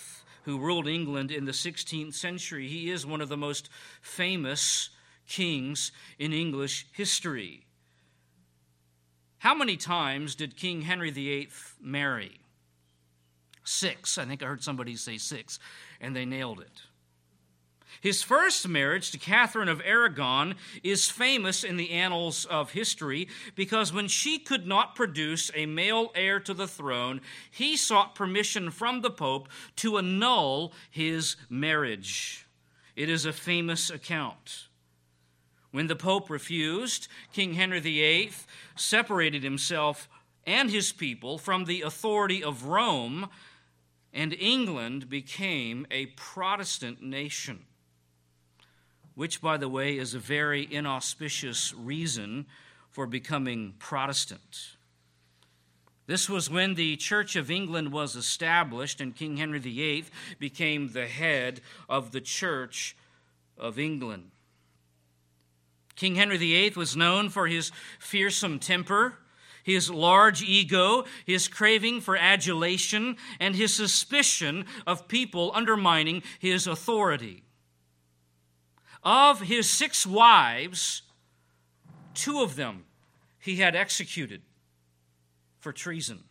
who 0.45 0.59
ruled 0.59 0.89
England 0.89 1.31
in 1.31 1.45
the 1.45 1.53
16th 1.53 2.15
century. 2.15 2.67
He 2.67 2.91
is 2.91 3.05
one 3.05 3.21
of 3.21 3.29
the 3.29 3.37
most 3.37 3.69
famous 4.01 4.89
kings 5.29 5.93
in 6.19 6.33
English 6.33 6.87
history. 6.93 7.67
How 9.39 9.55
many 9.55 9.77
times 9.77 10.35
did 10.35 10.57
King 10.57 10.83
Henry 10.83 11.11
VIII 11.11 11.51
marry? 11.83 12.41
Six. 13.63 14.17
I 14.17 14.25
think 14.25 14.43
I 14.43 14.47
heard 14.47 14.63
somebody 14.63 14.97
say 14.97 15.19
six, 15.19 15.59
and 16.01 16.17
they 16.17 16.25
nailed 16.25 16.61
it. 16.61 16.81
His 18.05 18.23
first 18.23 18.69
marriage 18.69 19.13
to 19.13 19.19
Catherine 19.19 19.71
of 19.71 19.81
Aragon 19.83 20.57
is 20.83 21.09
famous 21.09 21.65
in 21.65 21.79
the 21.79 21.91
annals 21.91 22.45
of 22.45 22.73
history 22.73 23.29
because 23.55 23.95
when 23.95 24.09
she 24.09 24.39
could 24.39 24.67
not 24.67 24.95
produce 24.95 25.51
a 25.55 25.65
male 25.65 26.13
heir 26.15 26.39
to 26.41 26.53
the 26.53 26.69
throne, 26.69 27.23
he 27.51 27.79
sought 27.79 28.15
permission 28.15 28.71
from 28.71 29.01
the 29.01 29.11
Pope 29.11 29.49
to 29.77 29.97
annul 29.97 30.75
his 30.91 31.37
marriage. 31.49 32.47
It 32.95 33.09
is 33.09 33.25
a 33.25 33.33
famous 33.33 33.89
account. 33.89 34.69
When 35.71 35.87
the 35.87 35.97
Pope 35.97 36.29
refused, 36.29 37.09
King 37.33 37.55
Henry 37.55 37.81
VIII 37.81 38.33
separated 38.77 39.43
himself 39.43 40.11
and 40.47 40.71
his 40.71 40.93
people 40.93 41.39
from 41.39 41.65
the 41.65 41.81
authority 41.81 42.45
of 42.45 42.67
Rome, 42.67 43.31
and 44.13 44.35
England 44.35 45.09
became 45.09 45.87
a 45.91 46.05
Protestant 46.17 47.03
nation 47.03 47.65
which, 49.15 49.41
by 49.41 49.57
the 49.57 49.69
way, 49.69 49.97
is 49.97 50.15
a 50.15 50.19
very 50.19 50.67
inauspicious 50.71 51.73
reason 51.75 52.47
for 52.91 53.07
becoming 53.07 53.75
Protestant. 53.79 54.77
This 56.07 56.29
was 56.29 56.51
when 56.51 56.75
the 56.75 56.97
Church 56.97 57.35
of 57.35 57.51
England 57.51 57.91
was 57.91 58.15
established, 58.15 59.01
and 59.01 59.17
King 59.17 59.39
Henry 59.39 59.59
VIII 59.59 60.07
became 60.39 60.93
the 60.93 61.07
head 61.07 61.61
of 61.89 62.13
the 62.13 62.21
Church 62.21 62.95
of 63.57 63.79
England. 63.79 64.31
King 65.97 66.17
Henry 66.17 66.37
VIII 66.37 66.73
was 66.77 66.97
known 66.97 67.31
for 67.31 67.47
his 67.47 67.71
fearsome 67.99 68.59
temper, 68.59 69.15
his 69.63 69.89
large 69.89 70.43
ego, 70.43 71.05
his 71.25 71.49
craving 71.49 72.01
for 72.01 72.17
adulation, 72.17 73.17
and 73.41 73.57
his 73.57 73.75
suspicion 73.75 74.67
of 74.87 75.09
people 75.09 75.53
undermining 75.55 76.23
his 76.39 76.67
authority. 76.67 77.45
Of 79.05 79.43
his 79.43 79.69
six 79.69 80.07
wives, 80.07 81.03
two 82.15 82.41
of 82.41 82.57
them 82.57 82.85
he 83.39 83.57
had 83.57 83.77
executed 83.77 84.41
for 85.61 85.73
treason. 85.73 86.25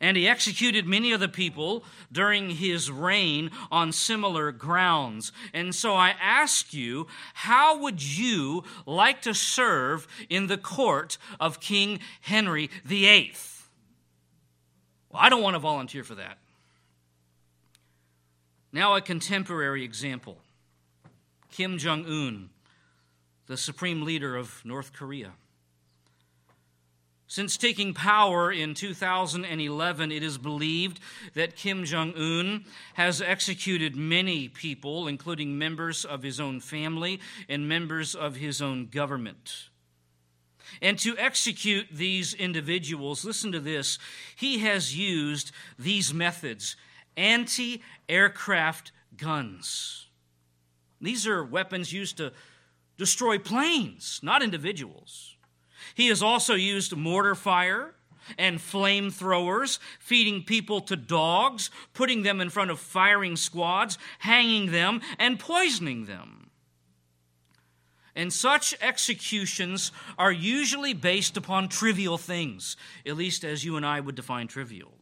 And 0.00 0.16
he 0.16 0.28
executed 0.28 0.86
many 0.86 1.12
of 1.12 1.20
the 1.20 1.28
people 1.28 1.84
during 2.10 2.50
his 2.50 2.90
reign 2.90 3.50
on 3.70 3.92
similar 3.92 4.52
grounds. 4.52 5.32
And 5.52 5.74
so 5.74 5.94
I 5.94 6.14
ask 6.20 6.72
you, 6.72 7.06
how 7.34 7.78
would 7.78 8.02
you 8.02 8.64
like 8.86 9.20
to 9.22 9.34
serve 9.34 10.06
in 10.28 10.46
the 10.46 10.56
court 10.56 11.18
of 11.38 11.60
King 11.60 12.00
Henry 12.20 12.70
VIII? 12.84 13.34
Well, 15.10 15.22
I 15.22 15.28
don't 15.28 15.42
want 15.42 15.54
to 15.54 15.60
volunteer 15.60 16.04
for 16.04 16.14
that. 16.14 16.38
Now, 18.72 18.94
a 18.94 19.00
contemporary 19.00 19.84
example. 19.84 20.38
Kim 21.60 21.76
Jong 21.76 22.06
un, 22.06 22.48
the 23.46 23.58
supreme 23.58 24.02
leader 24.02 24.34
of 24.34 24.64
North 24.64 24.94
Korea. 24.94 25.32
Since 27.26 27.58
taking 27.58 27.92
power 27.92 28.50
in 28.50 28.72
2011, 28.72 30.10
it 30.10 30.22
is 30.22 30.38
believed 30.38 31.00
that 31.34 31.56
Kim 31.56 31.84
Jong 31.84 32.14
un 32.16 32.64
has 32.94 33.20
executed 33.20 33.94
many 33.94 34.48
people, 34.48 35.06
including 35.06 35.58
members 35.58 36.06
of 36.06 36.22
his 36.22 36.40
own 36.40 36.60
family 36.60 37.20
and 37.46 37.68
members 37.68 38.14
of 38.14 38.36
his 38.36 38.62
own 38.62 38.86
government. 38.86 39.68
And 40.80 40.98
to 41.00 41.14
execute 41.18 41.88
these 41.92 42.32
individuals, 42.32 43.22
listen 43.22 43.52
to 43.52 43.60
this, 43.60 43.98
he 44.34 44.60
has 44.60 44.96
used 44.96 45.52
these 45.78 46.14
methods 46.14 46.74
anti 47.18 47.82
aircraft 48.08 48.92
guns. 49.18 50.06
These 51.00 51.26
are 51.26 51.44
weapons 51.44 51.92
used 51.92 52.16
to 52.18 52.32
destroy 52.96 53.38
planes, 53.38 54.20
not 54.22 54.42
individuals. 54.42 55.36
He 55.94 56.08
has 56.08 56.22
also 56.22 56.54
used 56.54 56.94
mortar 56.94 57.34
fire 57.34 57.94
and 58.38 58.58
flamethrowers, 58.58 59.78
feeding 59.98 60.42
people 60.42 60.80
to 60.82 60.96
dogs, 60.96 61.70
putting 61.94 62.22
them 62.22 62.40
in 62.40 62.50
front 62.50 62.70
of 62.70 62.78
firing 62.78 63.36
squads, 63.36 63.98
hanging 64.20 64.70
them, 64.70 65.00
and 65.18 65.38
poisoning 65.38 66.04
them. 66.04 66.50
And 68.14 68.32
such 68.32 68.74
executions 68.80 69.92
are 70.18 70.32
usually 70.32 70.92
based 70.92 71.36
upon 71.36 71.68
trivial 71.68 72.18
things, 72.18 72.76
at 73.06 73.16
least 73.16 73.44
as 73.44 73.64
you 73.64 73.76
and 73.76 73.86
I 73.86 74.00
would 74.00 74.14
define 74.14 74.48
trivial. 74.48 74.99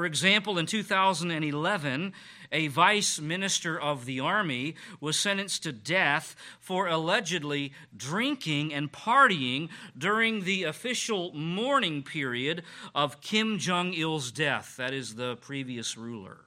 For 0.00 0.06
example, 0.06 0.56
in 0.56 0.64
2011, 0.64 2.14
a 2.50 2.68
vice 2.68 3.20
minister 3.20 3.78
of 3.78 4.06
the 4.06 4.18
army 4.18 4.74
was 4.98 5.18
sentenced 5.18 5.64
to 5.64 5.72
death 5.72 6.34
for 6.58 6.86
allegedly 6.86 7.74
drinking 7.94 8.72
and 8.72 8.90
partying 8.90 9.68
during 9.98 10.44
the 10.44 10.64
official 10.64 11.34
mourning 11.34 12.02
period 12.02 12.62
of 12.94 13.20
Kim 13.20 13.58
Jong 13.58 13.92
il's 13.92 14.32
death, 14.32 14.74
that 14.78 14.94
is, 14.94 15.16
the 15.16 15.36
previous 15.36 15.98
ruler. 15.98 16.46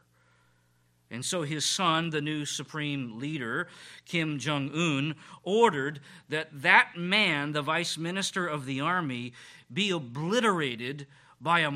And 1.12 1.24
so 1.24 1.44
his 1.44 1.64
son, 1.64 2.10
the 2.10 2.22
new 2.22 2.46
supreme 2.46 3.20
leader, 3.20 3.68
Kim 4.06 4.40
Jong 4.40 4.72
un, 4.74 5.14
ordered 5.44 6.00
that 6.28 6.50
that 6.64 6.98
man, 6.98 7.52
the 7.52 7.62
vice 7.62 8.00
minister 8.00 8.48
of 8.48 8.66
the 8.66 8.82
army, 8.82 9.34
be 9.72 9.92
obliterated 9.92 11.06
by 11.44 11.60
a 11.60 11.70